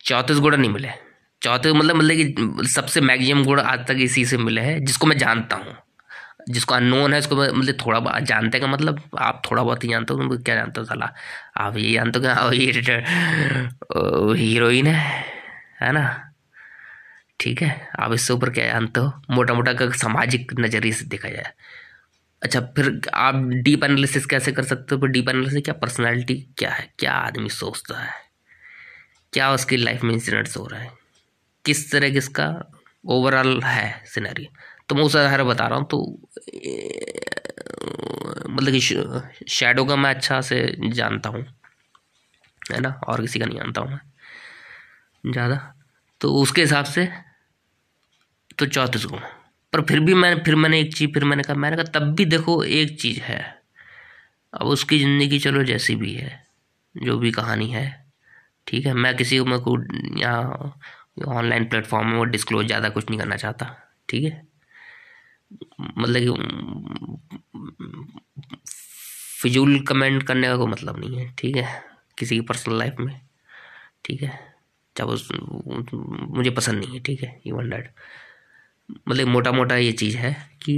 चौंतीस 0.06 0.38
गुण 0.38 0.56
नहीं 0.58 0.72
मिले। 0.72 0.90
चौथे 1.42 1.72
मतलब 1.74 1.96
मतलब 1.96 2.16
कि 2.16 2.68
सबसे 2.68 3.02
मैक्सिमम 3.02 3.44
गुड़ 3.46 3.60
आज 3.60 3.88
तक 3.88 3.98
इसी 4.02 4.26
से 4.26 4.38
मिले 4.38 4.62
हैं, 4.62 4.84
जिसको 4.86 5.08
मैं 5.08 5.18
जानता 5.18 5.56
हूँ। 5.56 5.76
जिसको 6.50 6.76
अननोन 6.76 7.14
है, 7.14 7.20
उसको 7.20 7.36
मतलब 7.36 7.78
थोड़ा 7.86 8.00
बहुत, 8.00 8.24
जानते 8.24 8.60
का 8.60 8.68
मतलब? 8.68 9.02
आप 9.20 9.42
थोड़ा 9.52 9.64
बहुत 9.64 9.84
ही 9.84 9.90
जानते 9.90 10.14
हो 10.14 10.38
क्या 10.38 10.56
जानते 10.56 10.80
हो 10.80 10.86
सला? 10.86 11.14
आप 11.58 11.78
ये 11.78 11.94
जानते 11.94 12.20
हो 12.20 12.50
कि 12.52 12.58
ये 12.58 13.04
हीरोइन 14.38 14.88
है 14.88 15.24
है 15.82 15.92
ना? 15.92 16.32
ठीक 17.40 17.62
है, 17.62 17.90
आप 18.00 18.14
इससे 18.14 18.34
ऊपर 18.34 18.50
क्या 18.50 18.66
जानते 18.68 19.00
हो? 19.00 19.22
मोटा 19.30 19.54
मोटा 19.54 19.74
का 19.74 19.90
सामाजिक 19.98 20.54
नज़रिए 20.60 20.92
से 20.92 21.06
देखा 21.06 21.30
जाए। 21.30 21.52
अच्छा 22.44 22.60
फिर 22.76 23.00
आप 23.14 23.36
डीप 23.64 23.84
एनालिसिस 23.84 24.26
कैसे 24.26 24.52
कर 24.52 24.64
सकते 24.64 24.96
हो? 24.96 25.02
फिर 25.02 25.10
डीप 25.10 25.30
एनालिसिस 25.30 25.64
क्या 25.64 25.74
पर्सनैलिटी 25.74 26.36
क्या 26.58 26.72
है? 26.72 26.90
क्या 27.00 27.14
आदमी 27.14 27.50
सोचता 27.50 28.00
है? 28.00 28.14
क्या 29.34 29.52
उसकी 29.52 29.78
लाइफ 29.78 30.04
में 30.04 30.14
इंसिडेंट्स 30.14 30.58
हो 30.58 30.68
रहा 30.68 30.82
है? 30.82 30.92
किस 31.66 31.92
तरह 31.92 32.10
किसका 32.10 32.48
ओवरऑल 33.06 33.62
है 33.64 34.04
सिनेरी 34.06 34.48
तो 34.90 34.96
मैं 34.96 35.04
उस 35.04 35.16
आधार 35.16 35.44
बता 35.44 35.68
रहा 35.68 35.80
हूँ 35.80 35.88
तो 35.88 36.00
मतलब 38.50 38.72
कि 38.72 38.80
शेडो 39.50 39.86
का 39.86 39.96
मैं 39.96 40.14
अच्छा 40.16 40.40
से 40.42 40.58
जानता 40.90 41.30
हूँ, 41.30 41.44
है 42.62 42.80
ना? 42.80 42.90
और 43.08 43.22
किसी 43.22 43.40
का 43.40 43.46
नहीं 43.46 43.58
जानता 43.58 43.82
हूँ 43.82 43.92
मैं, 43.92 44.00
ज़्यादा। 45.24 45.56
तो 46.22 46.34
उसके 46.42 46.62
हिसाब 46.62 46.86
से 46.88 47.08
तो 48.60 48.66
चौंतीस 48.68 49.06
गुण 49.06 49.20
पर 49.74 49.82
फिर 49.84 50.00
भी 50.00 50.14
मैंने 50.14 50.42
फिर 50.44 50.56
मैंने 50.56 50.80
एक 50.80 50.94
चीज़, 50.96 51.12
फिर 51.14 51.24
मैंने 51.26 51.44
कहा 51.44 51.56
मैंने 51.56 51.76
कहा, 51.78 52.00
तब 52.00 52.14
भी 52.16 52.26
देखो 52.28 52.64
एक 52.64 53.00
चीज़ 53.02 53.20
है। 53.22 53.40
अब 54.54 54.68
उसकी 54.68 55.00
ज़िंदगी 55.00 55.40
चलो 55.40 55.64
जैसी 55.64 55.96
भी 55.96 56.14
है, 56.14 56.32
जो 56.96 57.18
भी 57.20 57.32
कहानी 57.32 57.68
है, 57.72 57.86
ठीक 58.68 58.86
है? 58.86 58.94
मैं 58.96 59.16
किसी 59.18 59.40
को, 59.40 59.46
मैं 59.46 59.60
को 59.62 59.78
यहाँ 60.20 60.74
ऑनलाइन 61.30 61.66
प्लेटफॉर्म 61.70 62.08
में 62.10 62.18
वो 62.18 62.24
डिस्क्लोज 62.26 62.66
ज़्यादा 62.68 62.90
कुछ 62.90 63.10
नहीं 63.10 63.20
करना 63.20 63.36
चाहता, 63.38 63.76
ठीक 64.10 64.24
है? 64.26 64.42
मतलब 65.98 66.22
कि, 66.22 66.32
फिजूल 69.42 69.80
कमेंट 69.82 70.24
करने 70.24 70.48
का 70.48 70.58
कोई 70.58 70.68
मतलब 70.68 71.00
नहीं 71.00 71.18
है, 71.18 71.34
ठीक 71.40 71.56
है? 71.58 71.84
किसी 72.18 72.36
की 72.36 72.42
पर्सनल 72.42 72.78
लाइफ 72.80 72.96
में, 73.00 73.22
ठीक 74.06 74.22
है? 74.24 74.56
जब 74.98 75.08
उस 75.08 75.32
मुझे 76.38 76.50
पसंद 76.50 76.80
नहीं 76.80 76.94
है, 76.94 77.00
ठीक 77.00 77.24
है? 77.24 77.42
इवन 77.46 77.70
डैट 77.70 77.94
मतलब 79.10 79.28
मोटा 79.28 79.52
मोटा 79.52 79.76
ये 79.76 79.92
चीज़ 79.92 80.18
है 80.18 80.34
कि 80.64 80.76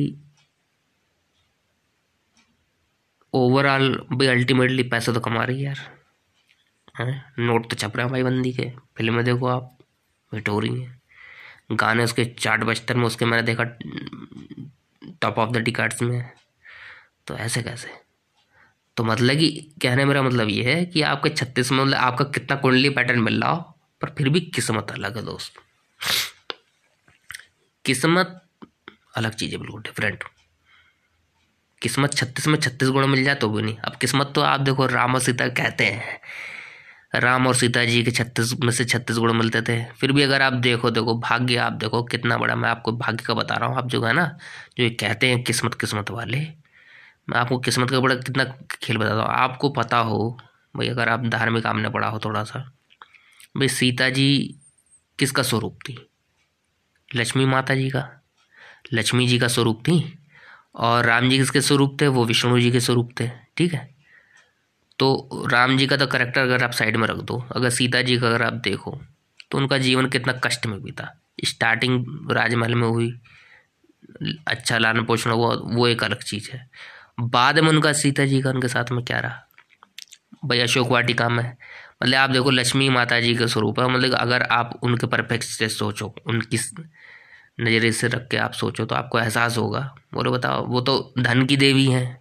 ओवरऑल 3.34 4.08
भाई 4.14 4.28
अल्टीमेटली 4.28 4.84
पैसा 4.84 5.14
तो 5.14 5.20
कमा 5.20 5.44
रही 5.44 5.58
है 5.58 5.66
यार। 5.66 5.98
हैं? 7.00 7.34
नोट 7.40 7.70
तो 7.70 7.76
छप 7.76 7.94
रहे 7.96 8.04
हैं 8.04 8.12
भाई 8.12 8.24
बंदी 8.24 8.54
के। 8.54 8.70
फ़िल्में 8.98 9.26
देखो 9.26 9.48
आप 9.48 9.78
हिट 10.34 10.50
हो 10.50 10.60
रही 10.60 10.82
हैं। 10.82 11.02
गाने 11.70 12.04
उसके 12.04 12.26
चार्ट 12.26 12.64
बजतर 12.64 12.98
में 12.98 13.06
उसके 13.06 13.26
मैंने 13.26 13.44
देखा 13.44 13.64
टॉप 15.22 15.38
ऑफ़ 15.38 15.52
द 15.52 15.58
टिकट्स 15.58 16.02
में। 16.02 16.32
तो 17.28 17.36
ऐसे 17.36 17.64
कैसे? 17.64 17.90
तो 18.98 19.04
मतलब 19.04 19.36
कि 19.36 19.50
कहने 19.82 20.06
मेरा 20.06 20.22
मतलब 20.22 20.50
ये 20.50 20.76
है 20.76 20.86
कि 20.86 21.02
आपके 21.02 21.30
छत्तीस 21.30 21.72
में 21.72 21.84
मतलब 21.84 21.98
आपका 21.98 22.26
कितना 22.26 22.56
कुंडली 22.56 22.90
पैटर्न 22.90 23.20
मिल 23.20 23.42
रहा 23.42 23.52
हो, 23.52 23.78
पर 24.02 24.10
फिर 24.10 24.30
भी 24.30 24.40
किस्मत 24.40 24.92
अलग 24.92 25.18
है 25.18 25.24
दोस्त। 25.26 25.54
किस्मत 27.86 28.42
अलग 29.16 29.34
चीज़ 29.34 29.52
है, 29.52 29.58
बिल्कुल 29.58 29.82
डिफरेंट 29.82 30.24
किस्मत 31.82 32.14
छत्तीस 32.14 32.48
में 32.48 32.60
छत्तीस 32.60 32.90
गुण 32.90 33.08
मिल 33.08 33.24
जाए 33.24 33.36
तो 33.36 33.50
भी 33.50 33.62
नहीं। 33.62 33.78
अब 33.78 33.96
किस्मत 33.96 34.32
तो 34.36 34.42
आप 34.42 34.60
देखो, 34.60 34.86
राम 34.86 35.14
और 35.14 35.22
सीता 35.22 35.48
कहते 35.48 35.86
हैं। 35.86 36.20
राम 37.16 37.48
और 37.48 37.56
सीता 37.56 37.86
जी 37.86 38.04
के 38.04 38.12
छत्तीस, 38.12 38.54
में 38.64 38.72
से 38.72 38.86
छत्तीस 38.86 39.18
गुण 39.18 39.34
मिलते 39.34 39.62
थे। 39.62 39.86
फिर 39.86 40.12
भी 40.12 40.22
अगर 40.22 40.42
आप 40.42 40.54
देखो 40.54 40.92
देखो, 40.92 41.20
भाग्य 41.20 41.56
आप 41.56 41.74
देखो, 41.74 42.04
कितना 42.04 42.38
बड़ा 42.38 42.56
मैं 42.56 42.70
आपको 42.70 42.92
भाग्य 42.92 43.24
का 43.24 43.34
बता 43.34 43.56
रहा 43.56 43.70
हूँ। 43.70 43.78
आप 43.78 43.88
जो 43.88 44.04
है 44.04 44.14
ना, 44.14 44.38
जो 44.78 44.84
ये 44.84 44.90
कहते 44.90 45.28
हैं 45.28 45.44
किस्मत 45.44 45.74
किस्मत 45.74 46.12
वाले, 46.12 46.40
मैं 47.30 47.38
आपको 47.38 47.58
किस्मत 47.58 47.90
का 47.90 48.00
बड़ा 48.00 48.16
कितना 48.16 48.44
खेल 48.82 48.98
बताता 48.98 49.16
हूँ। 49.16 49.30
आपको 49.30 49.70
पता 49.70 49.98
हो, 49.98 50.40
भाई, 50.76 50.88
अगर 50.88 51.10
आप 51.10 51.26
धार्मिक 51.26 51.66
आमने 51.66 51.90
पड़ा 51.90 52.08
हो 52.08 52.20
थोड़ा 52.20 52.44
सा, 52.44 52.72
भाई 53.58 53.68
सीता 53.68 54.10
जी 54.10 54.56
किसका 55.20 55.44
स्वरूप 55.44 55.80
थी? 55.90 56.10
लक्ष्मी 57.16 57.46
माता 57.46 57.76
जी 57.76 57.90
का? 57.90 58.10
लक्ष्मी 58.94 59.28
जी 59.28 59.40
का 59.40 59.48
स्वरूप 59.48 59.82
थी? 59.82 60.20
और 60.76 61.06
राम 61.06 61.30
जी 61.30 61.38
किसके 61.38 61.62
स्वरूप 61.62 61.98
थे? 62.02 62.08
वो 62.08 62.26
विष्णु 62.26 62.60
जी 62.60 62.72
के 62.72 62.80
स्वरूप 62.80 63.10
थे, 63.20 63.30
ठीक 63.58 63.74
है? 63.74 63.97
तो 65.00 65.48
राम 65.52 65.78
जी 65.78 65.88
का 65.88 65.98
तो 65.98 66.08
करेक्टर 66.08 66.42
अगर 66.42 66.64
आप 66.64 66.72
साइड 66.72 66.98
में 66.98 67.08
रख 67.08 67.18
दो, 67.18 67.38
अगर 67.52 67.70
सीता 67.70 68.02
जी 68.02 68.18
का 68.18 68.28
अगर 68.28 68.44
आप 68.44 68.54
देखो 68.54 69.00
तो 69.52 69.58
उनका 69.58 69.78
जीवन 69.78 70.06
कितना 70.10 70.34
कष्ट 70.44 70.66
में 70.66 70.82
बीता। 70.84 71.10
स्टार्टिंग 71.46 72.32
राजमहल 72.32 72.76
में 72.76 72.88
हुई 72.88 73.12
अच्छा 74.48 74.78
लाना 74.78 75.02
पोषण 75.02 75.32
हुआ, 75.32 75.54
वो 75.56 75.88
एक 75.88 76.04
अलग 76.04 76.24
चीज़ 76.24 76.50
है। 76.52 76.70
बाद 77.20 77.60
में 77.60 77.70
उनका 77.70 77.94
सीता 77.94 78.26
जी 78.26 78.42
का 78.42 78.50
उनके 78.50 78.68
साथ 78.68 78.92
में 78.92 79.04
क्या 79.06 79.20
रहा? 79.20 79.44
भाई 80.46 80.60
अशोक 80.60 80.88
वाटिका 80.88 81.30
में 81.30 81.44
मतलब 81.44 82.16
आप 82.16 82.30
देखो 82.30 82.52
लक्ष्मी 82.52 82.90
माता 82.90 83.20
जी 83.20 83.36
का 83.36 83.46
स्वरूप 83.48 83.80
है 83.80 83.88
मतलब 83.90 84.14
अगर 84.14 84.44
आप 84.44 84.80
उनके 84.84 85.08
परफेक्ट 85.08 85.44
से 85.44 85.70
सोचो, 85.70 86.14
उनकी 86.26 86.60
नज़रिए 87.60 87.92
से 87.92 88.08
रख 88.08 88.28
के 88.32 88.38
आप 88.38 88.54
सोचो 88.54 88.86
तो 88.86 88.96
आपको 88.96 89.20
एहसास 89.20 89.58
होगा। 89.58 89.80
बोलो 90.14 90.32
बताओ, 90.32 90.66
वो 90.66 90.82
तो 90.82 91.14
धन 91.20 91.46
की 91.46 91.58
देवी 91.58 91.86
हैं। 91.86 92.20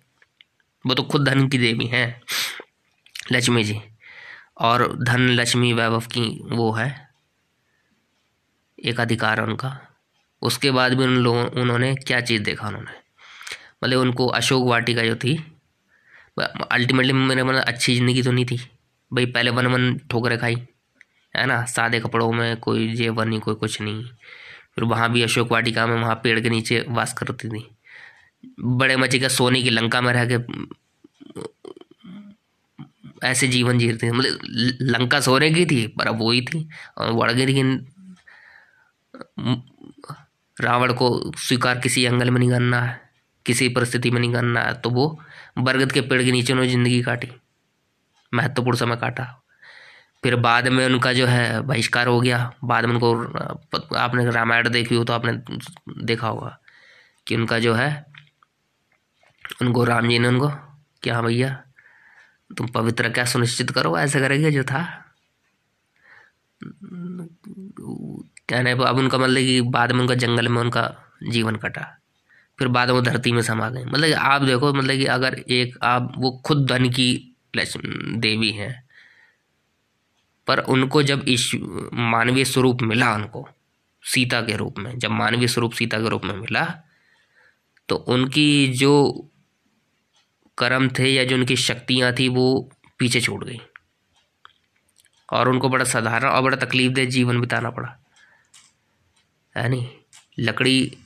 वो 0.84 0.94
तो 0.94 1.02
खुद 1.02 1.28
धन 1.28 1.48
की 1.48 1.58
देवी 1.58 1.86
हैं। 1.86 2.20
लक्ष्मी 3.26 3.64
जी। 3.64 3.80
और 4.58 4.86
धन 4.98 5.28
लक्ष्मी 5.30 5.72
वैभव 5.72 6.06
की 6.08 6.28
वो 6.50 6.70
है, 6.72 6.88
एक 8.78 9.00
अधिकार 9.00 9.40
उनका। 9.40 9.78
उसके 10.42 10.70
बाद 10.70 10.94
भी 10.94 11.04
उन 11.04 11.16
लोगों, 11.16 11.44
उन्होंने 11.60 11.94
क्या 11.96 12.20
चीज़ 12.20 12.42
देखा 12.42 12.68
उन्होंने? 12.68 12.90
मतलब 13.84 14.00
उनको 14.00 14.26
अशोक 14.28 14.66
वाटिका 14.68 15.02
जो 15.04 15.16
थी 15.16 15.36
अल्टीमेटली 16.38 17.12
मेरे 17.12 17.42
मतलब 17.42 17.62
अच्छी 17.62 17.94
ज़िंदगी 17.96 18.22
तो 18.22 18.32
नहीं 18.32 18.44
थी। 18.44 18.56
भाई 19.10 19.26
पहले 19.26 19.50
वन 19.50 19.66
वन 19.66 19.96
ठोकरे 20.10 20.36
खाई, 20.36 20.56
है 21.34 21.46
ना? 21.46 21.64
सादे 21.64 22.00
कपड़ों 22.00 22.30
में 22.32 22.56
कोई 22.56 22.92
जेवर 22.94 23.26
नहीं, 23.26 23.40
कोई 23.40 23.54
कुछ 23.54 23.80
नहीं। 23.80 24.04
फिर 24.74 24.84
वहाँ 24.84 25.10
भी 25.12 25.22
अशोक 25.22 25.52
वाटिका 25.52 25.86
में 25.86 25.94
वहाँ 25.96 26.14
पेड़ 26.24 26.38
के 26.40 26.50
नीचे 26.50 26.84
वास 26.88 27.12
करती 27.12 27.48
थी। 27.48 27.64
बड़े 28.60 28.96
मचे 28.96 29.18
का 29.18 29.28
सोने 29.28 29.62
की 29.62 29.70
लंका 29.70 30.00
में 30.00 30.12
रह 30.12 30.26
के 30.26 30.38
ऐसे 33.26 33.48
जीवन 33.48 33.78
जी 33.78 33.88
रही 33.88 33.98
थी। 33.98 34.10
मतलब 34.10 34.38
लंका 34.90 35.20
सोने 35.20 35.50
की 35.50 35.64
थी, 35.66 35.86
पर 35.88 36.08
अब 36.08 36.22
वही 36.22 36.40
थी। 36.42 36.68
और 36.98 37.12
बढ़ 37.14 37.32
गई 37.32 37.46
थी 37.46 37.62
रावण 40.56 40.92
को 40.94 41.08
स्वीकार 41.38 41.78
किसी 41.78 42.02
एंगल 42.04 42.30
में 42.30 42.38
नहीं 42.38 42.50
करना 42.50 42.80
है, 42.80 43.00
किसी 43.46 43.68
परिस्थिति 43.70 44.10
में 44.10 44.20
नहीं 44.20 44.32
करना 44.32 44.60
है 44.60 44.74
तो 44.74 44.90
वो 44.90 45.08
बरगद 45.58 45.92
के 45.92 46.00
पेड़ 46.02 46.22
के 46.22 46.32
नीचे 46.32 46.52
उन्होंने 46.52 46.70
ज़िंदगी 46.70 47.02
काटी, 47.02 47.28
महत्वपूर्ण 48.32 48.76
समय 48.76 48.96
काटा। 48.96 49.24
फिर 50.22 50.36
बाद 50.38 50.68
में 50.68 50.84
उनका 50.86 51.12
जो 51.12 51.26
है 51.26 51.60
बहिष्कार 51.62 52.06
हो 52.06 52.20
गया। 52.20 52.38
बाद 52.64 52.84
में 52.84 52.94
उनको 52.94 53.12
आपने 53.96 54.24
रामायण 54.30 54.68
देखी 54.70 54.94
हो 54.94 55.04
तो 55.04 55.12
आपने 55.12 55.32
देखा 56.04 56.28
होगा 56.28 56.58
कि 57.26 57.36
उनका 57.36 57.58
जो 57.58 57.74
है, 57.74 58.04
उनको 59.62 59.84
राम 59.84 60.08
जी 60.08 60.18
ने 60.18 60.28
उनको 60.28 60.48
क्या 61.02 61.20
भैया 61.22 61.62
तुम 62.58 62.66
पवित्र 62.66 63.08
क्या 63.08 63.24
सुनिश्चित 63.24 63.70
करो, 63.70 63.98
ऐसे 63.98 64.20
करेंगे 64.20 64.50
जो 64.50 64.64
था? 64.64 65.04
कहने 68.48 68.74
पर 68.74 68.84
अब 68.84 68.96
उनका 68.96 69.18
मतलब 69.18 69.36
कि 69.36 69.60
बाद 69.60 69.92
में 69.92 70.00
उनका 70.00 70.14
जंगल 70.14 70.48
में 70.48 70.60
उनका 70.60 70.94
जीवन 71.28 71.56
कटा। 71.56 71.98
फिर 72.58 72.68
बाद 72.68 72.88
में 72.88 72.94
वो 72.94 73.00
धरती 73.02 73.32
में 73.32 73.42
समा 73.42 73.70
गए। 73.70 73.84
मतलब 73.84 74.12
आप 74.12 74.42
देखो 74.42 74.72
मतलब 74.74 74.96
कि 74.96 75.06
अगर 75.06 75.34
एक, 75.34 75.78
आप, 75.82 76.12
वो 76.18 76.42
खुद 76.44 76.66
धन 76.66 76.90
की 76.90 77.36
देवी 77.56 78.50
हैं। 78.50 78.84
पर 80.46 80.58
उनको 80.58 81.02
जब 81.02 81.24
इस 81.28 81.52
मानवीय 81.92 82.44
स्वरूप 82.44 82.82
मिला 82.82 83.14
उनको, 83.14 83.48
सीता 84.02 84.40
के 84.40 84.56
रूप 84.56 84.78
में, 84.78 84.98
जब 84.98 85.10
मानवीय 85.10 85.48
स्वरूप 85.48 85.72
सीता 85.72 85.98
के 85.98 86.08
रूप 86.08 86.24
में 86.24 86.36
मिला 86.36 86.64
तो 87.88 87.96
उनकी 87.96 88.68
जो 88.68 88.92
कर्म 90.58 90.88
थे 90.88 91.08
या 91.08 91.24
जो 91.24 91.36
उनकी 91.36 91.56
शक्तियाँ 91.56 92.12
थी, 92.12 92.28
वो 92.28 92.70
पीछे 92.98 93.20
छूट 93.20 93.44
गई। 93.44 93.60
और 95.32 95.48
उनको 95.48 95.68
बड़ा 95.68 95.84
साधारण 95.84 96.28
और 96.28 96.42
बड़ा 96.42 96.56
तकलीफ़ 96.56 96.92
दे 96.92 97.06
जीवन 97.06 97.40
बिताना 97.40 97.70
पड़ा। 97.70 97.98
है 99.56 99.68
नहीं? 99.68 99.88
लकड़ी 100.38 100.98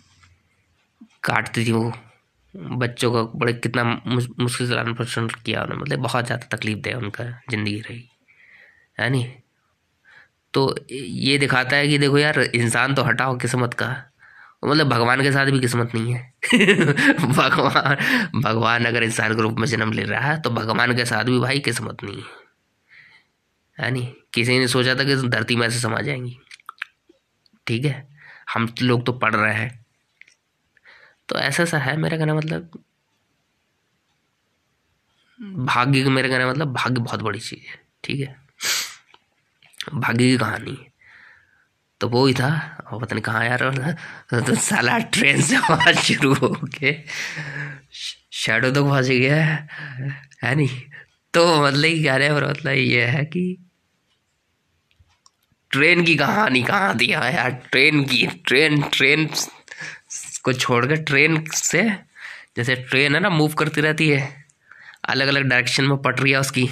काटती 1.24 1.64
थी 1.66 1.72
वो। 1.72 1.92
बच्चों 2.54 3.12
का 3.12 3.22
बड़े 3.22 3.52
कितना 3.52 3.84
मुश्किल 4.40 4.68
से 4.68 4.74
लालन 4.74 4.94
पोषण 4.94 5.26
किया 5.26 5.62
उन्होंने। 5.62 5.82
मतलब 5.82 5.98
बहुत 5.98 6.26
ज़्यादा 6.26 6.56
तकलीफ़ 6.56 6.78
दे 6.78 6.92
उनका 6.92 7.24
ज़िंदगी 7.50 7.80
रही। 7.80 8.08
है 9.00 9.10
नहीं? 9.10 9.32
तो 10.54 10.74
ये 10.90 11.38
दिखाता 11.38 11.76
है 11.76 11.88
कि 11.88 11.98
देखो 11.98 12.18
यार, 12.18 12.40
इंसान 12.40 12.94
तो 12.94 13.02
हटाओ 13.02 13.36
किस्मत 13.38 13.74
का। 13.74 14.09
मतलब 14.64 14.88
भगवान 14.88 15.22
के 15.22 15.32
साथ 15.32 15.46
भी 15.46 15.60
किस्मत 15.60 15.94
नहीं 15.94 16.14
है। 16.14 16.34
भगवान 17.14 17.96
भगवान 18.40 18.84
अगर 18.84 19.02
इंसान 19.02 19.36
के 19.36 19.42
रूप 19.42 19.58
में 19.58 19.66
जन्म 19.66 19.92
ले 19.92 20.02
रहा 20.02 20.20
है 20.20 20.40
तो 20.40 20.50
भगवान 20.50 20.96
के 20.96 21.04
साथ 21.04 21.24
भी 21.24 21.38
भाई 21.38 21.58
किस्मत 21.58 21.96
नहीं 22.04 22.22
है। 22.22 22.40
है 24.00 24.14
किसी 24.34 24.58
ने 24.58 24.68
सोचा 24.68 24.94
था 24.94 25.04
कि 25.04 25.16
धरती 25.16 25.56
में 25.56 25.66
ऐसे 25.66 25.80
समा 25.80 26.00
जाएँगी। 26.00 26.38
ठीक 27.66 27.84
है? 27.84 28.08
हम 28.54 28.74
लोग 28.82 29.06
तो 29.06 29.12
पढ़ 29.12 29.34
रहे 29.34 29.54
हैं। 29.54 29.86
तो 31.28 31.38
ऐसा 31.38 31.64
सा 31.64 31.78
है 31.78 31.96
मेरा 31.96 32.18
कहना 32.18 32.34
मतलब। 32.34 32.84
भाग्य 35.42 36.04
मेरे 36.04 36.28
कहना 36.28 36.50
मतलब 36.50 36.72
भाग्य 36.72 37.00
बहुत 37.00 37.22
बड़ी 37.22 37.40
चीज़ 37.40 37.70
है। 37.70 37.80
ठीक 38.04 38.20
है? 38.20 38.40
भाग्य 39.94 40.24
की 40.24 40.38
कहानी 40.38 40.70
है। 40.70 40.89
तो 42.00 42.08
वो 42.08 42.26
ही 42.26 42.34
था। 42.34 42.50
और 42.92 43.00
पता 43.00 43.14
नहीं 43.14 43.22
कहाँ 43.22 43.44
यार 43.44 43.62
तो 44.32 44.54
साला 44.54 44.98
ट्रेन 44.98 45.42
से 45.42 45.56
आवाज़ 45.56 45.98
शुरू 45.98 46.34
हो 46.34 46.48
के 46.78 46.96
शेडो 48.32 48.70
तो 48.70 48.84
पहुँच 48.84 49.06
गया 49.06 49.44
है। 49.44 50.56
नहीं? 50.56 50.68
तो 51.34 51.62
मतलब 51.62 51.84
ही 51.84 52.02
कह 52.04 52.16
रहे 52.16 52.28
हैं 52.28 52.34
मतलब 52.34 52.72
ये 52.72 53.04
है 53.04 53.24
कि 53.24 53.56
ट्रेन 55.70 56.04
की 56.04 56.14
कहानी 56.16 56.62
कहाँ 56.62 56.96
दिया 56.96 57.20
है 57.20 57.34
यार, 57.34 57.50
ट्रेन 57.70 58.04
की, 58.04 58.26
ट्रेन 58.26 58.82
ट्रेन 58.82 59.28
को 60.44 60.52
छोड़कर 60.52 60.96
ट्रेन 60.96 61.44
से, 61.54 61.82
जैसे 62.56 62.74
ट्रेन 62.74 63.14
है 63.14 63.20
ना 63.20 63.30
मूव 63.30 63.52
करती 63.52 63.80
रहती 63.80 64.08
है। 64.08 64.44
अलग 65.08 65.28
अलग 65.28 65.42
डायरेक्शन 65.42 65.84
में 65.84 65.96
पटरी 65.98 66.30
है 66.30 66.40
उसकी। 66.40 66.68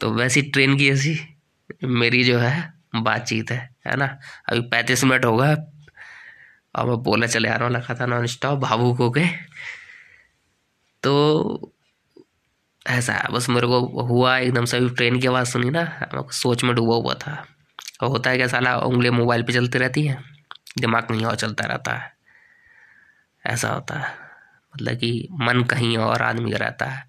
तो 0.00 0.12
वैसी 0.12 0.42
ट्रेन 0.42 0.76
की 0.78 0.90
ऐसी 0.90 1.18
मेरी 1.84 2.24
जो 2.24 2.38
है, 2.38 2.72
बातचीत 2.94 3.50
है। 3.50 3.71
है 3.84 3.96
ना? 3.96 4.06
अभी 4.48 4.60
पैंतीस 4.68 5.04
मिनट 5.04 5.24
हो 5.24 5.36
गए। 5.36 5.54
और 6.74 6.86
मैं 6.88 6.96
बोला 7.02 7.26
चले 7.26 7.48
आ 7.48 7.54
रहा 7.56 7.68
हूँ 7.68 7.74
लगा 7.74 7.94
था 7.94 8.06
नॉन 8.06 8.26
स्टॉप 8.26 8.58
भावुक 8.58 8.98
हो 8.98 9.10
गए 9.10 9.28
तो 11.02 11.72
ऐसा 12.86 13.12
है, 13.12 13.28
बस 13.32 13.48
मेरे 13.48 13.66
को 13.66 14.02
हुआ 14.02 14.36
एकदम 14.38 14.64
से 14.64 14.78
ट्रेन 14.90 15.18
की 15.20 15.26
आवाज़ 15.26 15.48
सुनी 15.48 15.70
ना 15.70 15.82
मैं 16.14 16.22
सोच 16.32 16.64
में 16.64 16.74
डूबा 16.74 16.94
हुआ 16.96 17.14
था। 17.14 17.34
और 18.02 18.08
होता 18.08 18.30
है 18.30 18.36
क्या 18.36 18.46
साला 18.46 18.76
उंगली 18.78 19.10
मोबाइल 19.10 19.42
पे 19.42 19.52
चलती 19.52 19.78
रहती 19.78 20.06
है, 20.06 20.16
दिमाग 20.80 21.10
नहीं 21.10 21.24
और 21.26 21.36
चलता 21.36 21.66
रहता 21.66 21.92
है। 21.92 22.12
ऐसा 23.44 23.68
होता 23.68 23.98
है 23.98 24.14
मतलब 24.74 24.96
कि 24.96 25.28
मन 25.32 25.62
कहीं 25.62 25.96
और 25.98 26.22
आदमी 26.22 26.50
का 26.50 26.58
रहता 26.58 26.86
है। 26.86 27.06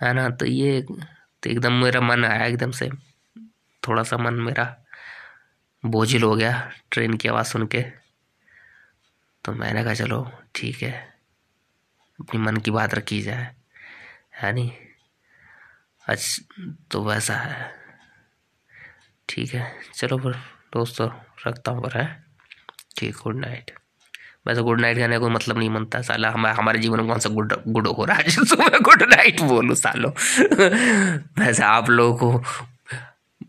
है 0.00 0.12
ना? 0.14 0.28
तो 0.30 0.46
ये 0.46 0.80
तो 0.82 1.50
एकदम 1.50 1.72
मेरा 1.72 2.00
मन 2.00 2.24
आया 2.24 2.44
एकदम 2.46 2.70
से, 2.72 2.90
थोड़ा 3.82 4.02
सा 4.02 4.16
मन 4.16 4.34
मेरा। 4.40 4.64
बोझिल 5.84 6.22
हो 6.22 6.36
गया 6.36 6.70
ट्रेन 6.90 7.14
की 7.14 7.28
आवाज़ 7.28 7.46
सुन 7.46 7.66
के। 7.66 7.82
तो 9.44 9.52
मैंने 9.52 9.84
कहा, 9.84 9.94
चलो, 9.94 10.32
ठीक 10.54 10.82
है। 10.82 11.14
अपनी 12.20 12.40
मन 12.40 12.56
की 12.56 12.70
बात 12.70 12.94
रखी 12.94 13.22
जाए। 13.22 13.54
है 14.34 14.52
नहीं? 14.52 14.72
अच्छा 16.06 16.72
तो 16.90 17.04
वैसा 17.04 17.34
है। 17.34 17.74
ठीक 19.28 19.54
है, 19.54 19.78
चलो 19.94 20.18
फिर 20.18 20.32
दोस्तों, 20.74 21.10
रखता 21.46 21.72
हूँ 21.72 21.82
पर 21.82 22.00
है? 22.00 22.24
ठीक 22.96 23.16
गुड 23.16 23.36
नाइट 23.36 23.70
वैसे 24.46 24.62
गुड 24.62 24.80
नाइट 24.80 24.96
कहने 24.96 25.14
का 25.14 25.18
कोई 25.18 25.30
मतलब 25.30 25.58
नहीं 25.58 25.70
बनता 25.70 26.02
साला। 26.02 26.30
हमारे 26.30 26.54
हमारे 26.56 26.78
जीवन 26.78 26.98
में 26.98 27.08
कौन 27.08 27.18
सा 27.18 27.28
गुड 27.28 27.62
गुड 27.68 27.88
हो 27.88 28.04
रहा 28.04 28.16
है? 28.16 28.30
सुबह 28.30 28.78
गुड 28.78 29.02
नाइट 29.02 29.40
बोलो, 29.40 29.74
सालो। 29.74 30.08
वैसे 31.44 31.62
आप 31.62 31.90
लोगों 31.90 32.38
को 32.38 32.44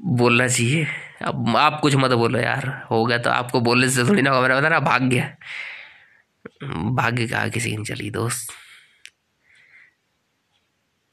बोलना 0.01 0.47
चाहिए। 0.47 0.88
अब 1.22 1.55
आप 1.57 1.80
कुछ 1.82 1.95
मत 1.95 2.11
बोलो 2.11 2.39
यार, 2.39 2.67
हो 2.91 3.05
गया 3.05 3.17
तो 3.17 3.30
आपको 3.30 3.59
बोलने 3.61 3.89
से 3.89 4.03
थोड़ी 4.03 4.22
ना 4.22 4.39
मैंने 4.41 4.55
बता 4.55 4.69
ना, 4.69 4.80
भाग्य 4.80 5.34
भाग्य 6.63 7.28
कहा 7.28 7.47
किसी 7.47 7.69
सीन 7.69 7.84
चली, 7.84 8.09
दोस्त। 8.11 8.53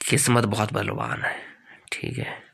किस्मत 0.01 0.45
बहुत 0.45 0.73
बलवान 0.73 1.21
है, 1.23 1.35
ठीक 1.91 2.17
है। 2.17 2.48